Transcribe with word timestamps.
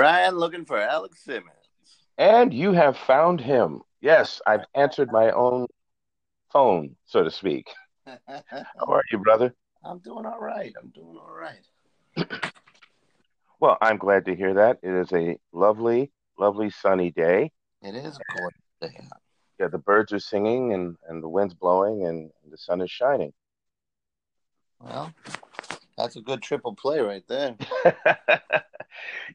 trying 0.00 0.32
looking 0.32 0.64
for 0.64 0.78
Alex 0.78 1.22
Simmons. 1.22 1.50
And 2.16 2.54
you 2.54 2.72
have 2.72 2.96
found 2.96 3.38
him. 3.38 3.82
Yes, 4.00 4.40
I've 4.46 4.64
answered 4.74 5.12
my 5.12 5.30
own 5.30 5.66
phone, 6.50 6.96
so 7.04 7.22
to 7.22 7.30
speak. 7.30 7.68
How 8.06 8.86
are 8.86 9.02
you, 9.12 9.18
brother? 9.18 9.54
I'm 9.84 9.98
doing 9.98 10.24
all 10.24 10.40
right. 10.40 10.72
I'm 10.80 10.88
doing 10.88 11.18
all 11.18 11.34
right. 11.34 12.40
Well, 13.60 13.76
I'm 13.82 13.98
glad 13.98 14.24
to 14.24 14.34
hear 14.34 14.54
that. 14.54 14.78
It 14.82 14.90
is 14.90 15.12
a 15.12 15.36
lovely, 15.52 16.10
lovely 16.38 16.70
sunny 16.70 17.10
day. 17.10 17.52
It 17.82 17.94
is 17.94 18.16
a 18.16 18.32
gorgeous 18.32 18.60
day. 18.80 19.06
Yeah, 19.58 19.68
the 19.68 19.78
birds 19.78 20.14
are 20.14 20.18
singing 20.18 20.72
and, 20.72 20.96
and 21.08 21.22
the 21.22 21.28
wind's 21.28 21.52
blowing 21.52 22.06
and 22.06 22.30
the 22.50 22.56
sun 22.56 22.80
is 22.80 22.90
shining. 22.90 23.34
Well, 24.80 25.12
that's 25.98 26.16
a 26.16 26.22
good 26.22 26.40
triple 26.40 26.74
play 26.74 27.00
right 27.00 27.24
there. 27.28 27.56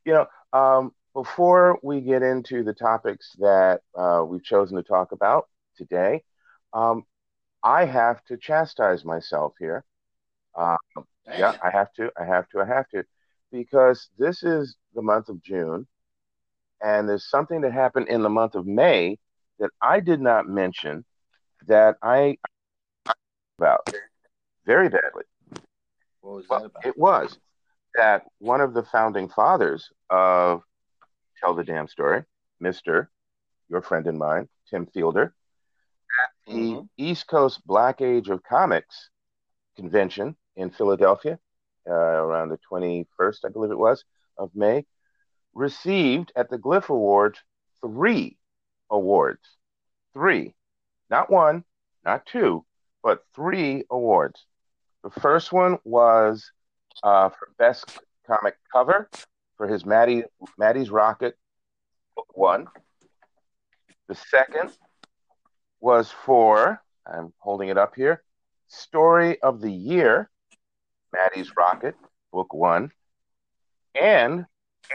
you 0.06 0.14
know, 0.14 0.28
um, 0.54 0.94
before 1.14 1.80
we 1.82 2.02
get 2.02 2.22
into 2.22 2.64
the 2.64 2.74
topics 2.74 3.32
that 3.40 3.82
uh, 3.98 4.24
we've 4.28 4.44
chosen 4.44 4.76
to 4.78 4.84
talk 4.84 5.12
about 5.12 5.48
today, 5.78 6.24
um, 6.74 7.04
I 7.64 7.86
have 7.86 8.24
to 8.26 8.38
chastise 8.38 9.06
myself 9.06 9.54
here. 9.60 9.84
Um, 10.58 10.78
yeah, 11.26 11.54
I 11.64 11.72
have 11.72 11.92
to. 11.94 12.12
I 12.20 12.26
have 12.26 12.48
to. 12.50 12.60
I 12.62 12.66
have 12.66 12.88
to. 12.90 13.04
Because 13.52 14.10
this 14.18 14.44
is 14.44 14.76
the 14.94 15.02
month 15.02 15.30
of 15.30 15.42
June, 15.42 15.88
and 16.82 17.08
there's 17.08 17.30
something 17.30 17.62
that 17.62 17.72
happened 17.72 18.08
in 18.10 18.22
the 18.22 18.30
month 18.30 18.56
of 18.56 18.68
May 18.68 19.18
that 19.60 19.72
I 19.82 20.00
did 20.00 20.22
not 20.22 20.48
mention 20.48 21.06
that 21.68 21.96
I 22.02 22.38
about 23.58 23.90
very 24.66 24.90
badly. 24.90 25.24
What 26.22 26.36
was 26.36 26.48
that 26.50 26.66
about? 26.66 26.86
It 26.86 26.98
was 26.98 27.40
that 27.96 28.24
one 28.40 28.62
of 28.62 28.74
the 28.74 28.84
founding 28.84 29.30
fathers 29.30 29.90
of 30.10 30.62
Tell 31.40 31.54
the 31.54 31.64
Damn 31.64 31.88
Story, 31.88 32.24
Mr. 32.62 33.08
Your 33.70 33.82
friend 33.82 34.08
and 34.08 34.18
mine, 34.18 34.48
Tim 34.70 34.86
Fielder, 34.88 35.34
at 36.24 36.30
the 36.48 36.76
Mhm. 36.76 36.90
East 36.98 37.28
Coast 37.28 37.66
Black 37.66 38.02
Age 38.02 38.30
of 38.30 38.44
Comics 38.44 39.10
convention 39.76 40.38
in 40.56 40.70
Philadelphia 40.70 41.40
uh, 41.88 41.92
around 41.92 42.50
the 42.50 42.58
21st, 42.70 43.46
I 43.46 43.50
believe 43.50 43.72
it 43.72 43.78
was, 43.78 44.06
of 44.38 44.56
May, 44.56 44.86
received 45.54 46.32
at 46.36 46.50
the 46.50 46.58
Glyph 46.58 46.90
Awards 46.90 47.40
three 47.82 48.38
awards. 48.90 49.58
Three. 50.14 50.56
Not 51.10 51.30
one, 51.30 51.64
not 52.04 52.26
two, 52.26 52.66
but 53.04 53.24
three 53.36 53.86
awards. 53.90 54.46
The 55.04 55.12
first 55.12 55.52
one 55.52 55.80
was 55.84 56.52
uh, 57.04 57.30
for 57.30 57.50
Best 57.58 58.00
Comic 58.28 58.56
Cover 58.72 59.10
for 59.58 59.68
his 59.68 59.86
Maddie, 59.86 60.24
Maddie's 60.58 60.90
Rocket 60.90 61.38
book 62.16 62.38
one. 62.38 62.68
The 64.08 64.16
second 64.16 64.72
was 65.80 66.12
for, 66.12 66.82
I'm 67.06 67.34
holding 67.40 67.70
it 67.70 67.78
up 67.78 67.96
here, 67.96 68.24
Story 68.68 69.42
of 69.42 69.62
the 69.62 69.72
Year, 69.72 70.30
Maddie's 71.14 71.56
Rocket, 71.56 71.96
book 72.32 72.54
one. 72.54 72.92
And 74.00 74.46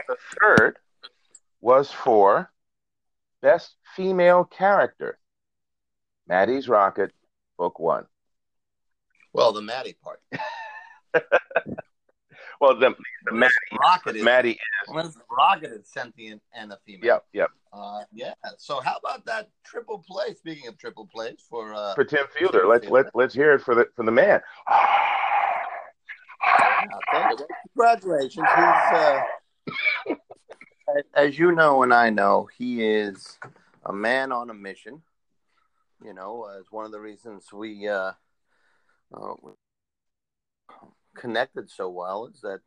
the 0.07 0.15
third 0.39 0.77
was 1.59 1.91
for 1.91 2.51
Best 3.41 3.75
Female 3.95 4.43
Character, 4.45 5.17
Maddie's 6.27 6.67
Rocket, 6.67 7.11
book 7.57 7.79
one. 7.79 8.05
Well, 9.33 9.53
the 9.53 9.61
Maddie 9.61 9.97
part. 10.03 10.21
Well, 12.61 12.77
the, 12.79 12.93
the 13.25 13.33
Maddie, 13.33 13.53
Rocket 13.79 14.15
is 14.17 14.23
Maddie, 14.23 14.59
the 14.85 15.13
Rocket 15.35 15.71
is 15.71 15.87
sentient 15.89 16.43
and 16.53 16.71
a 16.71 16.77
female. 16.85 17.05
yep, 17.07 17.25
yep, 17.33 17.49
Uh, 17.73 18.03
yeah. 18.13 18.33
So 18.59 18.79
how 18.81 18.97
about 19.03 19.25
that 19.25 19.49
triple 19.65 20.05
play? 20.07 20.35
Speaking 20.35 20.67
of 20.67 20.77
triple 20.77 21.07
plays 21.11 21.43
for 21.49 21.73
uh, 21.73 21.95
for 21.95 22.03
Tim 22.03 22.27
Fielder. 22.37 22.67
Let's 22.67 22.87
let 22.87 23.07
let's 23.15 23.33
hear 23.33 23.53
it 23.53 23.61
for 23.61 23.73
the 23.73 23.87
for 23.95 24.05
the 24.05 24.11
man. 24.11 24.41
yeah. 26.45 27.35
Congratulations. 27.75 28.35
He's 28.35 28.93
uh, 28.93 29.21
as- 30.95 31.03
as 31.15 31.39
you 31.39 31.51
know 31.53 31.81
and 31.83 31.91
I 31.93 32.09
know, 32.11 32.47
he 32.57 32.83
is 32.85 33.39
a 33.85 33.93
man 33.93 34.31
on 34.31 34.49
a 34.51 34.53
mission. 34.53 35.01
You 36.05 36.13
know, 36.13 36.47
as 36.59 36.65
one 36.69 36.85
of 36.85 36.91
the 36.91 36.99
reasons 36.99 37.51
we 37.53 37.87
uh, 37.87 38.11
uh, 39.15 39.33
connected 41.15 41.69
so 41.69 41.89
well 41.89 42.25
is 42.25 42.41
that 42.41 42.61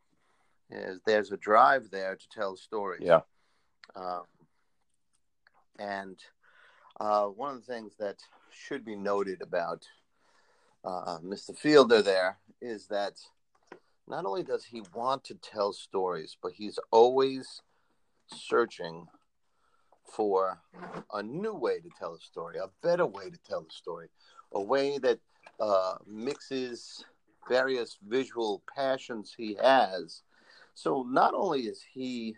is 0.69 0.99
there's 1.05 1.31
a 1.31 1.37
drive 1.37 1.89
there 1.91 2.15
to 2.15 2.29
tell 2.29 2.55
stories. 2.55 3.01
Yeah. 3.03 3.21
Um, 3.95 4.23
and 5.77 6.17
uh, 6.99 7.25
one 7.25 7.55
of 7.55 7.65
the 7.65 7.73
things 7.73 7.93
that 7.99 8.17
should 8.49 8.85
be 8.85 8.95
noted 8.95 9.41
about 9.41 9.85
uh, 10.83 11.19
Mr. 11.19 11.55
Fielder 11.55 12.01
there 12.01 12.37
is 12.61 12.87
that 12.87 13.19
not 14.07 14.25
only 14.25 14.43
does 14.43 14.63
he 14.63 14.81
want 14.93 15.23
to 15.25 15.35
tell 15.35 15.73
stories, 15.73 16.37
but 16.41 16.53
he's 16.53 16.79
always 16.91 17.61
searching 18.27 19.07
for 20.05 20.59
a 21.13 21.23
new 21.23 21.53
way 21.53 21.79
to 21.79 21.89
tell 21.97 22.13
a 22.13 22.19
story, 22.19 22.57
a 22.57 22.69
better 22.81 23.05
way 23.05 23.29
to 23.29 23.37
tell 23.47 23.65
a 23.67 23.73
story, 23.73 24.07
a 24.53 24.61
way 24.61 24.97
that 24.99 25.19
uh, 25.59 25.95
mixes 26.07 27.03
various 27.47 27.97
visual 28.07 28.63
passions 28.75 29.33
he 29.35 29.57
has. 29.61 30.21
So 30.73 31.03
not 31.03 31.33
only 31.33 31.61
is 31.61 31.81
he, 31.93 32.35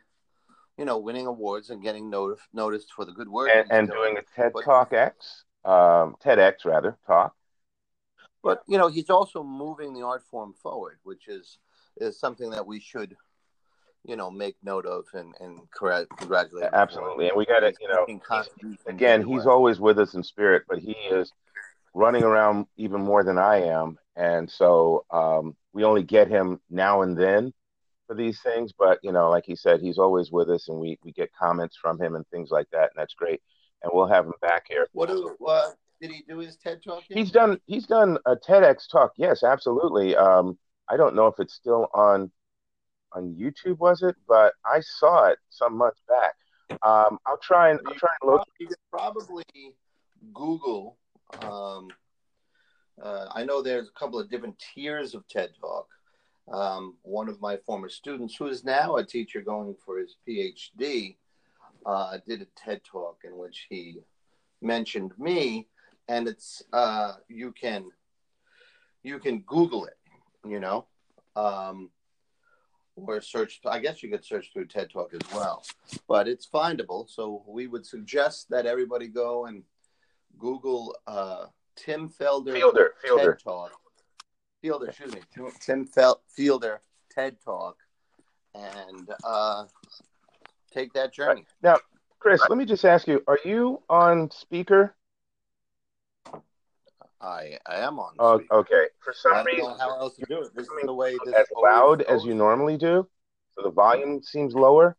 you 0.78 0.86
know, 0.86 0.98
winning 1.00 1.28
awards 1.28 1.70
and 1.70 1.82
getting 1.82 2.10
not- 2.10 2.38
noticed 2.54 2.94
for 2.94 3.06
the 3.06 3.12
good 3.12 3.30
work 3.30 3.50
and, 3.54 3.72
and 3.72 3.90
doing 3.90 4.18
a 4.18 4.22
TED 4.36 4.52
but- 4.54 4.64
Talk 4.64 4.94
X, 4.94 5.44
um, 5.66 6.16
TEDx 6.24 6.66
rather 6.66 6.98
talk. 7.06 7.36
but 8.44 8.64
you 8.68 8.78
know 8.78 8.88
he's 8.88 9.10
also 9.10 9.44
moving 9.44 9.94
the 9.94 10.06
art 10.06 10.24
form 10.32 10.54
forward 10.54 11.00
which 11.04 11.28
is 11.28 11.58
is 11.98 12.18
something 12.20 12.52
that 12.52 12.66
we 12.66 12.80
should 12.80 13.18
you 14.06 14.16
know 14.16 14.32
make 14.32 14.56
note 14.64 14.86
of 14.86 15.04
and 15.14 15.34
and 15.42 15.60
congratulate. 15.72 16.70
Absolutely, 16.72 17.28
and 17.28 17.36
we 17.38 17.46
got 17.46 17.60
to 17.60 17.74
you 17.82 17.88
know 17.90 18.06
again 18.86 19.24
he's 19.24 19.46
always 19.46 19.80
with 19.80 20.00
us 20.00 20.14
in 20.14 20.24
spirit, 20.24 20.64
but 20.70 20.80
he 20.80 20.92
is 21.12 21.34
running 21.94 22.24
around 22.24 22.68
even 22.78 23.02
more 23.02 23.24
than 23.24 23.38
I 23.38 23.64
am, 23.64 23.98
and 24.18 24.50
so 24.50 25.06
um, 25.12 25.56
we 25.74 25.84
only 25.84 26.04
get 26.04 26.28
him 26.28 26.60
now 26.70 27.04
and 27.04 27.16
then 27.16 27.54
for 28.08 28.16
these 28.16 28.42
things. 28.42 28.74
But 28.78 29.00
you 29.04 29.12
know, 29.12 29.30
like 29.30 29.46
he 29.46 29.56
said, 29.56 29.80
he's 29.80 30.00
always 30.00 30.32
with 30.32 30.50
us, 30.50 30.68
and 30.68 30.80
we 30.80 30.98
we 31.04 31.12
get 31.14 31.32
comments 31.34 31.78
from 31.80 32.02
him 32.02 32.16
and 32.16 32.28
things 32.28 32.50
like 32.50 32.68
that, 32.72 32.90
and 32.90 32.98
that's 32.98 33.14
great. 33.14 33.42
And 33.84 33.92
we'll 33.94 34.08
have 34.08 34.26
him 34.26 34.34
back 34.42 34.66
here. 34.68 34.88
what 34.92 35.10
do 35.10 35.36
uh, 35.48 35.70
did 36.02 36.12
he 36.12 36.24
do 36.28 36.40
his 36.40 36.58
ted 36.58 36.82
talk 36.84 37.04
yet? 37.10 37.20
He's 37.20 37.32
done 37.32 37.62
he's 37.68 37.86
done 37.86 38.18
a 38.26 38.36
TEDx 38.36 38.90
talk. 38.92 39.14
Yes, 39.18 39.44
absolutely. 39.44 40.16
Um, 40.16 40.58
I 40.90 40.98
don't 40.98 41.16
know 41.16 41.28
if 41.28 41.36
it's 41.40 41.54
still 41.54 41.88
on 41.94 42.32
on 43.14 43.36
YouTube, 43.36 43.78
was 43.78 44.02
it? 44.02 44.16
But 44.28 44.54
I 44.66 44.80
saw 44.80 45.28
it 45.28 45.38
some 45.50 45.78
months 45.78 46.02
back. 46.08 46.34
Um, 46.84 47.20
I'll 47.28 47.40
try 47.42 47.70
and 47.70 47.80
I'll 47.86 47.94
try 47.94 48.10
and 48.22 48.32
look. 48.32 48.48
you 48.60 48.68
could 48.68 48.78
probably 48.92 49.46
google 50.34 50.98
um, 51.44 51.90
uh, 53.02 53.28
i 53.34 53.44
know 53.44 53.62
there's 53.62 53.88
a 53.88 54.00
couple 54.00 54.20
of 54.20 54.30
different 54.30 54.58
tiers 54.60 55.14
of 55.14 55.28
ted 55.28 55.52
talk. 55.60 55.88
Um, 56.52 56.96
one 57.02 57.28
of 57.28 57.42
my 57.42 57.58
former 57.58 57.90
students 57.90 58.36
who 58.36 58.48
is 58.48 58.64
now 58.64 58.96
a 58.96 59.06
teacher 59.06 59.42
going 59.42 59.76
for 59.86 60.00
his 60.00 60.16
phd 60.28 61.16
uh, 61.86 62.18
did 62.26 62.42
a 62.42 62.48
ted 62.56 62.82
talk 62.84 63.20
in 63.24 63.38
which 63.38 63.68
he 63.70 64.00
mentioned 64.62 65.12
me 65.18 65.68
and 66.08 66.28
it's 66.28 66.64
uh, 66.74 67.14
you 67.28 67.52
can 67.52 67.86
you 69.04 69.20
can 69.20 69.40
google 69.42 69.86
it 69.86 69.98
you 70.48 70.60
know 70.60 70.86
um, 71.36 71.90
or 72.96 73.22
search 73.22 73.60
i 73.66 73.80
guess 73.80 74.02
you 74.02 74.10
could 74.10 74.24
search 74.24 74.52
through 74.54 74.66
ted 74.66 74.90
talk 74.90 75.14
as 75.14 75.34
well 75.34 75.64
but 76.08 76.28
it's 76.28 76.48
findable. 76.48 77.10
So 77.10 77.44
we 77.48 77.68
would 77.68 77.86
suggest 77.86 78.50
that 78.50 78.66
everybody 78.66 79.08
go 79.08 79.46
and 79.46 79.64
google 80.38 80.96
uh, 81.08 81.46
tim 81.78 82.10
felder 82.10 82.54
Fielder, 82.54 82.94
Fielder. 83.02 83.34
ted 83.34 83.44
talk 83.44 83.72
fielder 84.62 84.88
excuse 84.88 85.14
me 85.14 85.22
Tim- 85.62 85.86
Fel- 85.86 86.22
fielder 86.28 86.82
ted 87.10 87.38
talk 87.44 87.78
and 88.56 89.10
uh, 89.24 89.66
take 90.74 90.92
that 90.94 91.14
journey 91.14 91.46
Now, 91.62 91.78
Chris, 92.20 92.42
let 92.50 92.58
me 92.58 92.66
just 92.66 92.84
ask 92.84 93.08
you: 93.08 93.24
Are 93.28 93.40
you 93.46 93.82
on 93.90 94.32
speaker? 94.32 94.96
I, 97.22 97.58
I 97.66 97.76
am 97.78 98.00
on. 98.00 98.14
Speaker. 98.40 98.54
okay. 98.56 98.86
For 99.00 99.12
I 99.12 99.16
some 99.16 99.34
don't 99.34 99.46
reason, 99.46 99.64
know 99.70 99.78
how 99.78 99.98
else 100.00 100.16
to 100.18 100.26
do 100.28 100.42
it. 100.42 100.56
This 100.56 100.68
is 100.68 100.74
the 100.84 100.94
way. 100.94 101.16
This 101.26 101.36
as 101.36 101.48
loud 101.56 102.02
as 102.02 102.26
you 102.26 102.34
normally 102.34 102.78
do, 102.78 103.08
so 103.56 103.62
the 103.64 103.70
volume 103.72 104.22
seems 104.24 104.56
lower. 104.56 104.98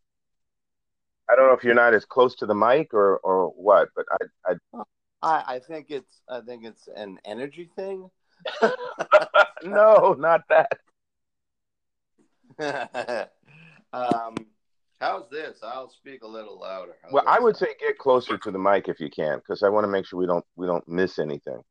I 1.29 1.35
don't 1.35 1.47
know 1.47 1.53
if 1.53 1.63
you're 1.63 1.75
not 1.75 1.93
as 1.93 2.05
close 2.05 2.35
to 2.37 2.45
the 2.45 2.55
mic 2.55 2.93
or 2.93 3.17
or 3.19 3.49
what, 3.49 3.89
but 3.95 4.05
I, 4.47 4.51
I 4.51 4.83
I, 5.21 5.43
I 5.47 5.59
think 5.59 5.87
it's. 5.89 6.21
I 6.29 6.41
think 6.41 6.65
it's 6.65 6.87
an 6.95 7.19
energy 7.25 7.69
thing. 7.75 8.09
no, 9.63 10.15
not 10.17 10.43
that. 10.49 10.79
um, 13.93 14.35
How's 14.99 15.29
this? 15.29 15.59
I'll 15.63 15.89
speak 15.89 16.23
a 16.23 16.27
little 16.27 16.59
louder. 16.59 16.95
How's 17.01 17.13
well, 17.13 17.23
I 17.25 17.39
would 17.39 17.55
say 17.55 17.67
get 17.79 17.97
closer 17.97 18.37
to 18.37 18.51
the 18.51 18.59
mic 18.59 18.89
if 18.89 18.99
you 18.99 19.09
can, 19.09 19.37
because 19.37 19.63
I 19.63 19.69
want 19.69 19.85
to 19.85 19.87
make 19.87 20.05
sure 20.05 20.19
we 20.19 20.25
don't 20.25 20.45
we 20.57 20.67
don't 20.67 20.87
miss 20.87 21.19
anything. 21.19 21.61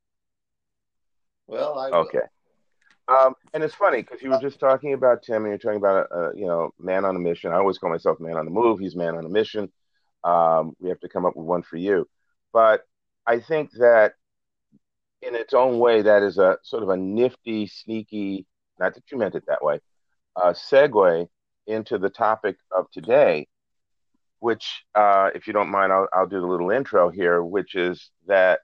Well, 1.46 1.78
I. 1.78 1.90
Okay. 1.90 2.20
Um, 3.08 3.34
and 3.54 3.62
it's 3.62 3.74
funny 3.74 4.02
because 4.02 4.22
you 4.22 4.30
were 4.30 4.40
just 4.40 4.60
talking 4.60 4.92
about 4.92 5.22
Tim, 5.22 5.44
and 5.44 5.48
you're 5.48 5.58
talking 5.58 5.78
about 5.78 6.08
a, 6.10 6.30
you 6.34 6.46
know 6.46 6.72
man 6.78 7.04
on 7.04 7.16
a 7.16 7.18
mission. 7.18 7.52
I 7.52 7.56
always 7.56 7.78
call 7.78 7.90
myself 7.90 8.18
man 8.18 8.36
on 8.36 8.46
the 8.46 8.50
move. 8.50 8.78
He's 8.78 8.96
man 8.96 9.14
on 9.16 9.26
a 9.26 9.30
mission. 9.30 9.70
Um, 10.24 10.74
we 10.78 10.88
have 10.88 11.00
to 11.00 11.08
come 11.08 11.26
up 11.26 11.36
with 11.36 11.46
one 11.46 11.62
for 11.62 11.76
you, 11.76 12.08
but 12.52 12.82
I 13.28 13.40
think 13.40 13.72
that 13.72 14.14
in 15.20 15.34
its 15.34 15.52
own 15.52 15.78
way, 15.78 16.00
that 16.00 16.22
is 16.22 16.38
a 16.38 16.56
sort 16.62 16.82
of 16.82 16.88
a 16.88 16.96
nifty, 16.96 17.66
sneaky. 17.66 18.46
Not 18.80 18.94
that 18.94 19.04
you 19.12 19.18
meant 19.18 19.34
it 19.34 19.44
that 19.48 19.62
way. 19.62 19.80
Uh, 20.34 20.54
segue 20.54 21.28
into 21.66 21.98
the 21.98 22.08
topic 22.08 22.56
of 22.70 22.90
today, 22.90 23.46
which, 24.38 24.82
uh, 24.94 25.28
if 25.34 25.46
you 25.46 25.52
don't 25.52 25.68
mind, 25.68 25.92
I'll, 25.92 26.08
I'll 26.14 26.26
do 26.26 26.40
the 26.40 26.46
little 26.46 26.70
intro 26.70 27.10
here, 27.10 27.44
which 27.44 27.74
is 27.74 28.10
that 28.28 28.60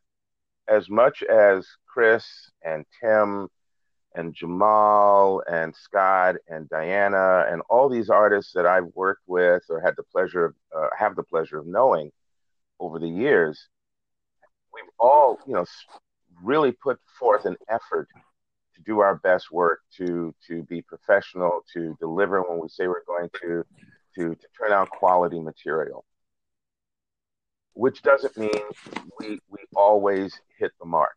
as 0.67 0.89
much 0.89 1.23
as 1.23 1.69
Chris 1.87 2.25
and 2.65 2.87
Tim 3.03 3.49
and 4.15 4.35
Jamal 4.35 5.43
and 5.47 5.75
Scott 5.77 6.37
and 6.49 6.67
Diana 6.71 7.45
and 7.51 7.61
all 7.69 7.91
these 7.91 8.09
artists 8.09 8.53
that 8.55 8.65
I've 8.65 8.87
worked 8.95 9.25
with 9.27 9.65
or 9.69 9.81
had 9.83 9.95
the 9.97 10.05
pleasure 10.05 10.47
of 10.47 10.55
uh, 10.75 10.89
have 10.97 11.17
the 11.17 11.23
pleasure 11.23 11.59
of 11.59 11.67
knowing 11.67 12.13
over 12.81 12.99
the 12.99 13.09
years, 13.09 13.69
we've 14.75 14.91
all 14.99 15.39
you 15.47 15.55
know 15.55 15.65
really 16.43 16.73
put 16.73 16.99
forth 17.19 17.45
an 17.45 17.57
effort 17.69 18.09
to 18.75 18.83
do 18.83 19.01
our 19.01 19.17
best 19.17 19.51
work 19.51 19.81
to 19.97 20.35
to 20.47 20.63
be 20.65 20.83
professional 20.83 21.61
to 21.73 21.97
deliver 22.01 22.43
when 22.43 22.61
we 22.61 22.69
say 22.69 22.87
we're 22.87 23.05
going 23.07 23.29
to 23.41 23.65
to 24.15 24.35
to 24.35 24.47
turn 24.59 24.73
out 24.73 24.91
quality 24.91 25.41
material 25.41 26.05
which 27.75 28.03
doesn't 28.03 28.37
mean 28.37 28.51
we 29.19 29.39
we 29.49 29.61
always 29.77 30.41
hit 30.59 30.73
the 30.81 30.87
mark 30.87 31.17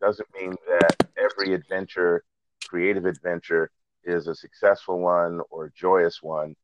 doesn't 0.00 0.28
mean 0.38 0.54
that 0.68 0.94
every 1.16 1.54
adventure 1.54 2.22
creative 2.66 3.06
adventure 3.06 3.70
is 4.04 4.26
a 4.28 4.34
successful 4.34 5.00
one 5.00 5.40
or 5.50 5.72
joyous 5.76 6.22
one. 6.22 6.54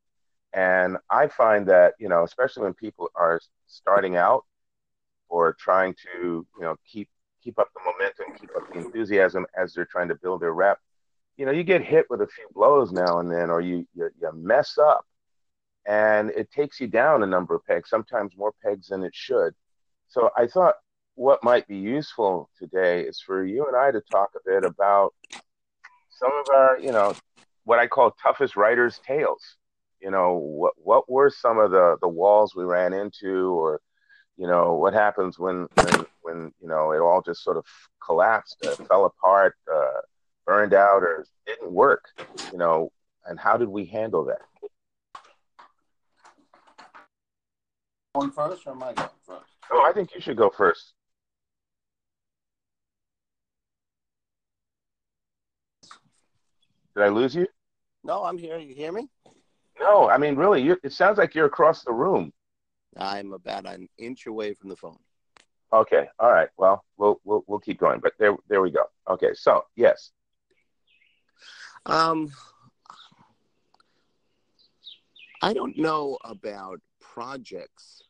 And 0.53 0.97
I 1.09 1.27
find 1.27 1.67
that, 1.67 1.93
you 1.99 2.09
know, 2.09 2.23
especially 2.23 2.63
when 2.63 2.73
people 2.73 3.09
are 3.15 3.39
starting 3.67 4.15
out 4.15 4.45
or 5.33 5.53
trying 5.53 5.95
to, 5.95 6.45
you 6.55 6.61
know, 6.61 6.75
keep 6.85 7.09
keep 7.43 7.57
up 7.57 7.67
the 7.73 7.81
momentum, 7.83 8.39
keep 8.39 8.51
up 8.55 8.71
the 8.71 8.79
enthusiasm 8.79 9.45
as 9.57 9.73
they're 9.73 9.83
trying 9.85 10.07
to 10.07 10.15
build 10.15 10.41
their 10.41 10.53
rep, 10.53 10.77
you 11.37 11.45
know, 11.45 11.51
you 11.51 11.63
get 11.63 11.83
hit 11.83 12.05
with 12.07 12.21
a 12.21 12.27
few 12.27 12.47
blows 12.53 12.91
now 12.91 13.17
and 13.19 13.31
then, 13.31 13.49
or 13.49 13.59
you 13.59 13.87
you, 13.95 14.11
you 14.21 14.31
mess 14.35 14.77
up, 14.77 15.05
and 15.87 16.29
it 16.29 16.51
takes 16.51 16.79
you 16.79 16.87
down 16.87 17.23
a 17.23 17.25
number 17.25 17.55
of 17.55 17.65
pegs, 17.65 17.89
sometimes 17.89 18.37
more 18.37 18.53
pegs 18.63 18.89
than 18.89 19.03
it 19.03 19.15
should. 19.15 19.55
So 20.07 20.29
I 20.37 20.45
thought 20.45 20.75
what 21.15 21.43
might 21.43 21.67
be 21.67 21.77
useful 21.77 22.49
today 22.59 23.01
is 23.01 23.19
for 23.19 23.43
you 23.43 23.65
and 23.65 23.75
I 23.75 23.89
to 23.89 24.01
talk 24.11 24.29
a 24.35 24.39
bit 24.45 24.63
about 24.63 25.15
some 26.11 26.31
of 26.31 26.45
our, 26.53 26.79
you 26.79 26.91
know, 26.91 27.15
what 27.63 27.79
I 27.79 27.87
call 27.87 28.11
toughest 28.11 28.55
writers' 28.55 28.99
tales. 29.05 29.41
You 29.99 30.11
know, 30.11 30.35
what 30.35 30.73
what 30.77 31.09
were 31.09 31.31
some 31.31 31.57
of 31.57 31.71
the 31.71 31.97
the 32.01 32.07
walls 32.07 32.53
we 32.55 32.65
ran 32.65 32.93
into, 32.93 33.57
or 33.59 33.81
you 34.37 34.47
know, 34.47 34.73
what 34.73 34.93
happens 34.93 35.37
when 35.37 35.67
when 35.75 36.05
when 36.21 36.53
you 36.61 36.67
know 36.67 36.91
it 36.91 36.99
all 36.99 37.21
just 37.21 37.43
sort 37.43 37.57
of 37.57 37.65
collapsed, 38.03 38.57
uh, 38.65 38.75
fell 38.85 39.05
apart, 39.05 39.55
uh, 39.71 40.01
burned 40.45 40.73
out, 40.73 41.03
or 41.03 41.25
didn't 41.45 41.71
work. 41.71 42.05
You 42.51 42.57
know, 42.57 42.91
and 43.25 43.39
how 43.39 43.57
did 43.57 43.69
we 43.69 43.85
handle 43.85 44.25
that? 44.25 44.41
Going 48.15 48.31
first, 48.31 48.65
or 48.67 48.71
am 48.71 48.83
I 48.83 48.93
going 48.93 49.09
first? 49.25 49.51
Oh, 49.71 49.83
I 49.87 49.93
think 49.93 50.13
you 50.13 50.21
should 50.21 50.37
go 50.37 50.49
first. 50.49 50.93
Did 56.95 57.03
I 57.03 57.07
lose 57.09 57.33
you? 57.35 57.47
No, 58.03 58.23
I'm 58.23 58.37
here. 58.37 58.57
You 58.57 58.75
hear 58.75 58.91
me? 58.91 59.07
No, 59.79 60.09
I 60.09 60.17
mean, 60.17 60.35
really, 60.35 60.61
you, 60.61 60.77
it 60.83 60.93
sounds 60.93 61.17
like 61.17 61.33
you're 61.33 61.47
across 61.47 61.83
the 61.83 61.91
room. 61.91 62.31
I'm 62.97 63.33
about 63.33 63.65
an 63.65 63.89
inch 63.97 64.25
away 64.27 64.53
from 64.53 64.69
the 64.69 64.75
phone. 64.75 64.99
Okay, 65.71 66.07
all 66.19 66.31
right. 66.31 66.49
Well, 66.57 66.83
we'll 66.97 67.19
we'll 67.23 67.43
we'll 67.47 67.59
keep 67.59 67.79
going, 67.79 67.99
but 67.99 68.13
there 68.19 68.35
there 68.47 68.61
we 68.61 68.71
go. 68.71 68.83
Okay, 69.09 69.33
so 69.33 69.65
yes. 69.75 70.11
Um, 71.85 72.31
I 75.41 75.53
don't 75.53 75.77
know 75.77 76.17
about 76.23 76.79
projects 77.01 78.03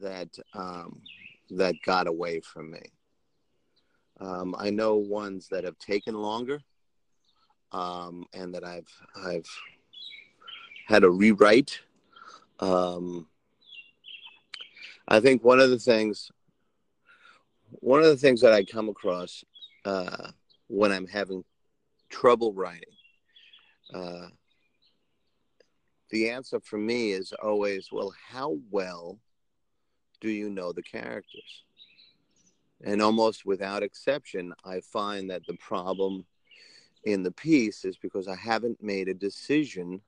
that 0.00 0.28
um, 0.54 1.02
that 1.50 1.74
got 1.84 2.06
away 2.06 2.40
from 2.40 2.70
me. 2.70 2.82
Um, 4.20 4.54
I 4.58 4.70
know 4.70 4.96
ones 4.96 5.48
that 5.50 5.64
have 5.64 5.78
taken 5.78 6.14
longer 6.14 6.60
um, 7.72 8.24
and 8.32 8.54
that 8.54 8.64
I've 8.64 8.88
I've 9.16 9.48
had 10.86 11.04
a 11.04 11.10
rewrite. 11.10 11.80
Um, 12.60 13.26
I 15.08 15.20
think 15.20 15.44
one 15.44 15.60
of 15.60 15.70
the 15.70 15.78
things 15.78 16.30
one 17.80 18.00
of 18.00 18.06
the 18.06 18.16
things 18.16 18.40
that 18.40 18.52
I 18.52 18.64
come 18.64 18.88
across 18.88 19.44
uh, 19.84 20.30
when 20.68 20.92
I'm 20.92 21.06
having 21.06 21.44
trouble 22.08 22.52
writing, 22.52 22.82
uh, 23.92 24.28
the 26.10 26.30
answer 26.30 26.60
for 26.60 26.78
me 26.78 27.12
is 27.12 27.32
always, 27.32 27.88
well, 27.90 28.12
how 28.28 28.58
well 28.70 29.18
do 30.20 30.30
you 30.30 30.48
know 30.48 30.72
the 30.72 30.82
characters? 30.82 31.64
And 32.84 33.02
almost 33.02 33.44
without 33.44 33.82
exception, 33.82 34.52
I 34.64 34.80
find 34.80 35.30
that 35.30 35.42
the 35.46 35.56
problem 35.56 36.24
in 37.04 37.22
the 37.22 37.32
piece 37.32 37.84
is 37.84 37.96
because 37.96 38.28
I 38.28 38.36
haven't 38.36 38.82
made 38.82 39.08
a 39.08 39.14
decision 39.14 40.00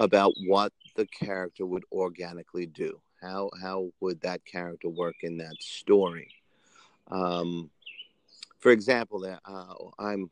about 0.00 0.32
what 0.46 0.72
the 0.96 1.06
character 1.06 1.66
would 1.66 1.84
organically 1.92 2.66
do. 2.66 3.00
How 3.22 3.50
how 3.60 3.90
would 4.00 4.20
that 4.22 4.44
character 4.44 4.88
work 4.88 5.16
in 5.22 5.36
that 5.38 5.54
story? 5.60 6.34
Um, 7.08 7.70
for 8.58 8.72
example, 8.72 9.24
uh, 9.24 9.74
I'm 9.98 10.30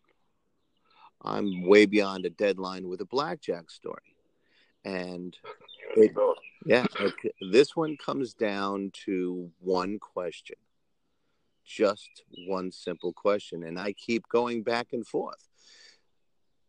I'm 1.23 1.63
way 1.67 1.87
beyond 1.87 2.27
a 2.27 2.31
deadline 2.31 2.89
with 2.89 3.01
a 3.01 3.05
blackjack 3.05 3.70
story, 3.70 4.17
and 4.85 5.37
it, 5.97 6.13
yeah, 6.67 6.87
okay, 7.01 7.31
this 7.53 7.77
one 7.77 7.97
comes 7.97 8.35
down 8.35 8.91
to 9.05 9.51
one 9.61 9.99
question, 9.99 10.56
just 11.65 12.23
one 12.47 12.73
simple 12.73 13.13
question, 13.13 13.65
and 13.65 13.79
I 13.79 13.93
keep 13.93 14.29
going 14.29 14.63
back 14.63 14.89
and 14.93 15.06
forth. 15.06 15.49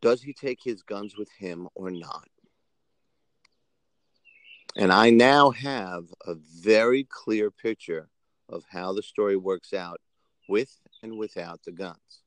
Does 0.02 0.22
he 0.22 0.34
take 0.34 0.60
his 0.64 0.82
guns 0.82 1.18
with 1.18 1.30
him 1.32 1.68
or 1.76 1.92
not? 1.92 2.28
And 4.78 4.92
I 4.92 5.10
now 5.10 5.52
have 5.52 6.06
a 6.26 6.36
very 6.36 7.04
clear 7.04 7.52
picture 7.52 8.10
of 8.48 8.64
how 8.70 8.94
the 8.94 9.04
story 9.04 9.36
works 9.36 9.74
out 9.74 10.00
with 10.48 10.78
and 11.04 11.18
without 11.18 11.62
the 11.64 11.72
guns. 11.72 12.24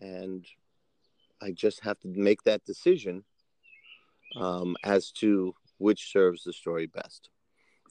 And 0.00 0.46
I 1.42 1.50
just 1.50 1.80
have 1.84 1.98
to 2.00 2.08
make 2.08 2.42
that 2.44 2.64
decision 2.64 3.24
um, 4.36 4.76
as 4.84 5.10
to 5.12 5.54
which 5.78 6.12
serves 6.12 6.42
the 6.44 6.52
story 6.52 6.86
best, 6.86 7.30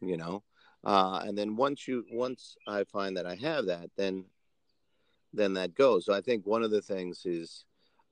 you 0.02 0.18
know. 0.18 0.44
Uh, 0.84 1.22
and 1.24 1.38
then 1.38 1.56
once 1.56 1.88
you 1.88 2.06
once 2.12 2.56
I 2.68 2.84
find 2.84 3.18
that 3.18 3.26
I 3.26 3.36
have 3.36 3.66
that, 3.68 3.90
then 3.98 4.26
then 5.34 5.54
that 5.54 5.76
goes. 5.76 6.06
So 6.06 6.14
I 6.14 6.22
think 6.22 6.46
one 6.46 6.64
of 6.64 6.72
the 6.72 6.82
things 6.82 7.26
is 7.26 7.66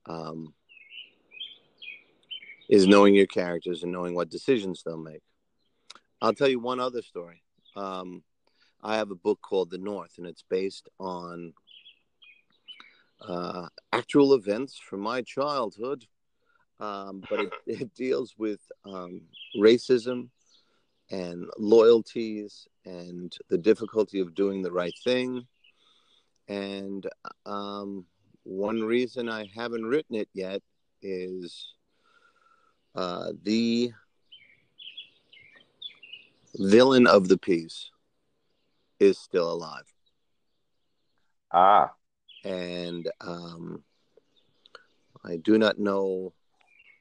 um, 0.06 0.54
is 2.68 2.86
knowing 2.86 3.14
your 3.14 3.26
characters 3.26 3.82
and 3.82 3.92
knowing 3.92 4.14
what 4.14 4.30
decisions 4.30 4.82
they'll 4.82 4.96
make. 4.96 5.22
I'll 6.20 6.34
tell 6.34 6.48
you 6.48 6.58
one 6.58 6.80
other 6.80 7.02
story. 7.02 7.42
Um, 7.76 8.22
I 8.82 8.96
have 8.96 9.10
a 9.10 9.16
book 9.16 9.40
called 9.42 9.70
The 9.70 9.78
North, 9.78 10.12
and 10.18 10.26
it's 10.26 10.44
based 10.48 10.88
on 10.98 11.52
uh, 13.20 13.68
actual 13.92 14.34
events 14.34 14.78
from 14.78 15.00
my 15.00 15.22
childhood, 15.22 16.04
um, 16.80 17.22
but 17.28 17.40
it, 17.40 17.52
it, 17.66 17.94
deals 17.94 18.34
with 18.36 18.60
um, 18.84 19.22
racism 19.56 20.28
and 21.10 21.46
loyalties 21.58 22.66
and 22.84 23.34
the 23.48 23.58
difficulty 23.58 24.20
of 24.20 24.34
doing 24.34 24.62
the 24.62 24.72
right 24.72 24.94
thing. 25.04 25.46
And 26.48 27.06
um, 27.46 28.04
one 28.42 28.82
reason 28.82 29.28
I 29.28 29.48
haven't 29.54 29.84
written 29.84 30.16
it 30.16 30.28
yet 30.34 30.62
is 31.00 31.74
uh, 32.94 33.32
the 33.42 33.92
villain 36.56 37.06
of 37.06 37.28
the 37.28 37.38
piece 37.38 37.90
is 39.00 39.18
still 39.18 39.50
alive. 39.52 39.92
Ah. 41.52 41.92
And 42.44 43.10
um, 43.20 43.82
I 45.24 45.36
do 45.36 45.58
not 45.58 45.78
know 45.78 46.32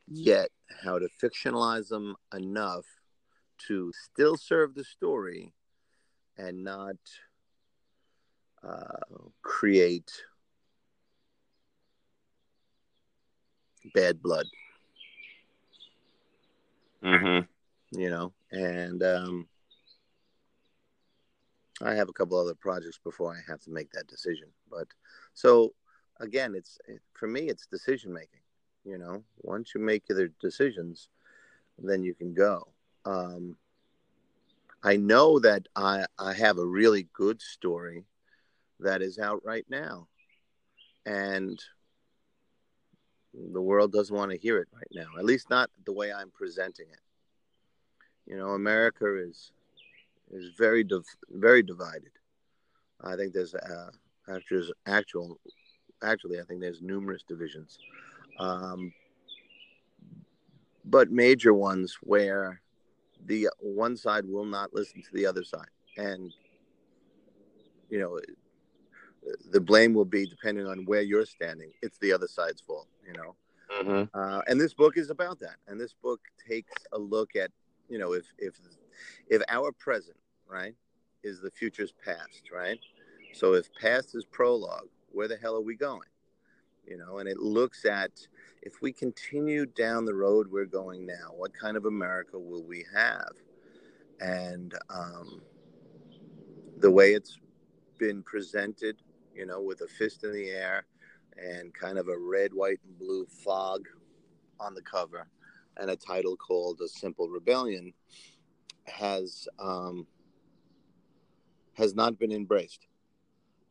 yet 0.08 0.50
how 0.84 1.00
to 1.00 1.08
fictionalize 1.22 1.90
them 1.90 2.16
enough 2.34 2.86
to 3.68 3.92
still 3.94 4.38
serve 4.38 4.74
the 4.74 4.84
story 4.84 5.54
and 6.38 6.64
not 6.64 6.96
uh, 8.68 9.20
create 9.42 10.12
bad 13.94 14.22
blood. 14.22 14.46
Mm-hmm. 17.04 18.00
You 18.00 18.10
know, 18.10 18.34
and 18.52 19.04
um, 19.04 19.48
I 21.82 21.94
have 21.94 22.10
a 22.10 22.14
couple 22.14 22.40
other 22.40 22.56
projects 22.56 23.00
before 23.04 23.34
I 23.34 23.52
have 23.52 23.62
to 23.62 23.72
make 23.72 23.92
that 23.92 24.08
decision. 24.08 24.48
But 24.70 24.88
so 25.34 25.74
again, 26.20 26.56
it's 26.56 26.78
for 27.14 27.28
me, 27.28 27.42
it's 27.50 27.66
decision 27.66 28.14
making. 28.14 28.40
You 28.86 28.98
know, 28.98 29.24
once 29.42 29.74
you 29.74 29.82
make 29.82 30.10
your 30.10 30.28
decisions, 30.42 31.10
then 31.78 32.04
you 32.04 32.14
can 32.14 32.34
go. 32.34 32.68
Um, 33.06 33.58
I 34.84 34.98
know 34.98 35.40
that 35.40 35.68
I 35.76 36.06
I 36.20 36.34
have 36.34 36.58
a 36.58 36.66
really 36.66 37.08
good 37.14 37.42
story 37.42 38.06
that 38.80 39.02
is 39.02 39.18
out 39.20 39.42
right 39.46 39.66
now, 39.70 40.08
and 41.06 41.62
the 43.34 43.62
world 43.62 43.92
doesn't 43.92 44.16
want 44.16 44.32
to 44.32 44.38
hear 44.38 44.60
it 44.60 44.68
right 44.74 44.88
now. 44.94 45.08
At 45.18 45.26
least 45.26 45.50
not 45.50 45.70
the 45.86 45.94
way 45.94 46.14
I'm 46.14 46.32
presenting 46.32 46.88
it. 46.92 47.00
You 48.26 48.38
know, 48.38 48.50
America 48.50 49.06
is 49.18 49.52
is 50.32 50.52
very 50.58 50.84
div- 50.84 51.04
very 51.30 51.62
divided. 51.64 52.12
I 53.02 53.16
think 53.16 53.34
there's 53.34 53.54
uh, 53.54 53.92
actually 54.30 54.72
actual 54.86 55.40
actually 56.02 56.40
I 56.40 56.44
think 56.44 56.62
there's 56.62 56.82
numerous 56.82 57.24
divisions, 57.24 57.78
um, 58.40 58.94
but 60.86 61.12
major 61.12 61.54
ones 61.54 61.98
where 62.02 62.62
the 63.26 63.50
one 63.60 63.98
side 63.98 64.26
will 64.26 64.46
not 64.46 64.74
listen 64.74 65.02
to 65.02 65.14
the 65.14 65.26
other 65.26 65.44
side, 65.44 65.70
and 65.98 66.34
you 67.90 68.00
know 68.00 68.20
the 69.52 69.62
blame 69.62 69.94
will 69.94 70.06
be 70.06 70.26
depending 70.26 70.68
on 70.68 70.86
where 70.86 71.02
you're 71.02 71.26
standing. 71.26 71.72
It's 71.82 71.98
the 72.00 72.14
other 72.14 72.28
side's 72.28 72.62
fault, 72.62 72.88
you 73.06 73.14
know. 73.14 73.36
Mm-hmm. 73.72 74.18
Uh, 74.18 74.42
and 74.48 74.60
this 74.60 74.74
book 74.74 74.98
is 74.98 75.10
about 75.10 75.40
that. 75.40 75.56
And 75.68 75.80
this 75.80 75.94
book 75.94 76.22
takes 76.48 76.74
a 76.92 77.00
look 77.00 77.36
at, 77.36 77.52
you 77.90 77.98
know, 77.98 78.14
if 78.14 78.26
if 78.38 78.56
if 79.28 79.42
our 79.50 79.72
present, 79.72 80.18
right, 80.48 80.76
is 81.24 81.42
the 81.42 81.52
future's 81.52 81.94
past, 82.04 82.52
right. 82.54 82.80
So 83.34 83.54
if 83.54 83.68
past 83.82 84.16
is 84.16 84.26
prologue, 84.26 84.90
where 85.12 85.28
the 85.28 85.38
hell 85.38 85.56
are 85.56 85.62
we 85.62 85.76
going? 85.76 86.08
You 86.86 86.98
know, 86.98 87.20
and 87.20 87.30
it 87.30 87.38
looks 87.38 87.86
at 87.86 88.12
if 88.62 88.82
we 88.82 88.92
continue 88.92 89.66
down 89.66 90.06
the 90.06 90.14
road 90.14 90.48
we're 90.52 90.66
going 90.66 91.06
now, 91.06 91.32
what 91.36 91.52
kind 91.54 91.78
of 91.78 91.86
America 91.86 92.38
will 92.38 92.64
we 92.64 92.86
have? 92.94 93.32
And 94.20 94.74
um, 94.90 95.42
the 96.78 96.92
way 96.92 97.14
it's 97.14 97.40
been 97.98 98.22
presented 98.24 98.98
you 99.36 99.46
know, 99.46 99.62
with 99.62 99.82
a 99.82 99.88
fist 99.88 100.24
in 100.24 100.34
the 100.34 100.50
air 100.50 100.86
and 101.38 101.74
kind 101.74 101.98
of 101.98 102.08
a 102.08 102.18
red, 102.18 102.54
white, 102.54 102.80
and 102.86 102.98
blue 102.98 103.26
fog 103.26 103.88
on 104.60 104.74
the 104.74 104.82
cover, 104.82 105.28
and 105.78 105.90
a 105.90 105.96
title 105.96 106.36
called 106.38 106.80
"A 106.82 106.88
Simple 106.88 107.28
Rebellion," 107.28 107.94
has 108.86 109.48
um, 109.60 110.08
has 111.74 111.96
not 111.96 112.20
been 112.20 112.32
embraced. 112.32 112.88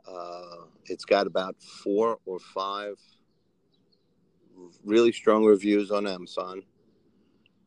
Uh, 0.07 0.65
it's 0.87 1.05
got 1.05 1.27
about 1.27 1.57
four 1.63 2.19
or 2.27 2.41
five 2.41 2.97
really 4.85 5.13
strong 5.13 5.45
reviews 5.45 5.91
on 5.91 6.07
Amazon, 6.07 6.63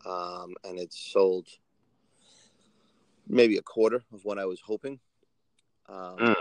um, 0.06 0.54
and 0.66 0.78
it's 0.78 1.00
sold 1.00 1.48
maybe 3.28 3.58
a 3.58 3.62
quarter 3.62 4.04
of 4.14 4.26
what 4.26 4.38
I 4.38 4.46
was 4.46 4.62
hoping. 4.62 5.00
Um, 5.88 6.18
mm 6.18 6.36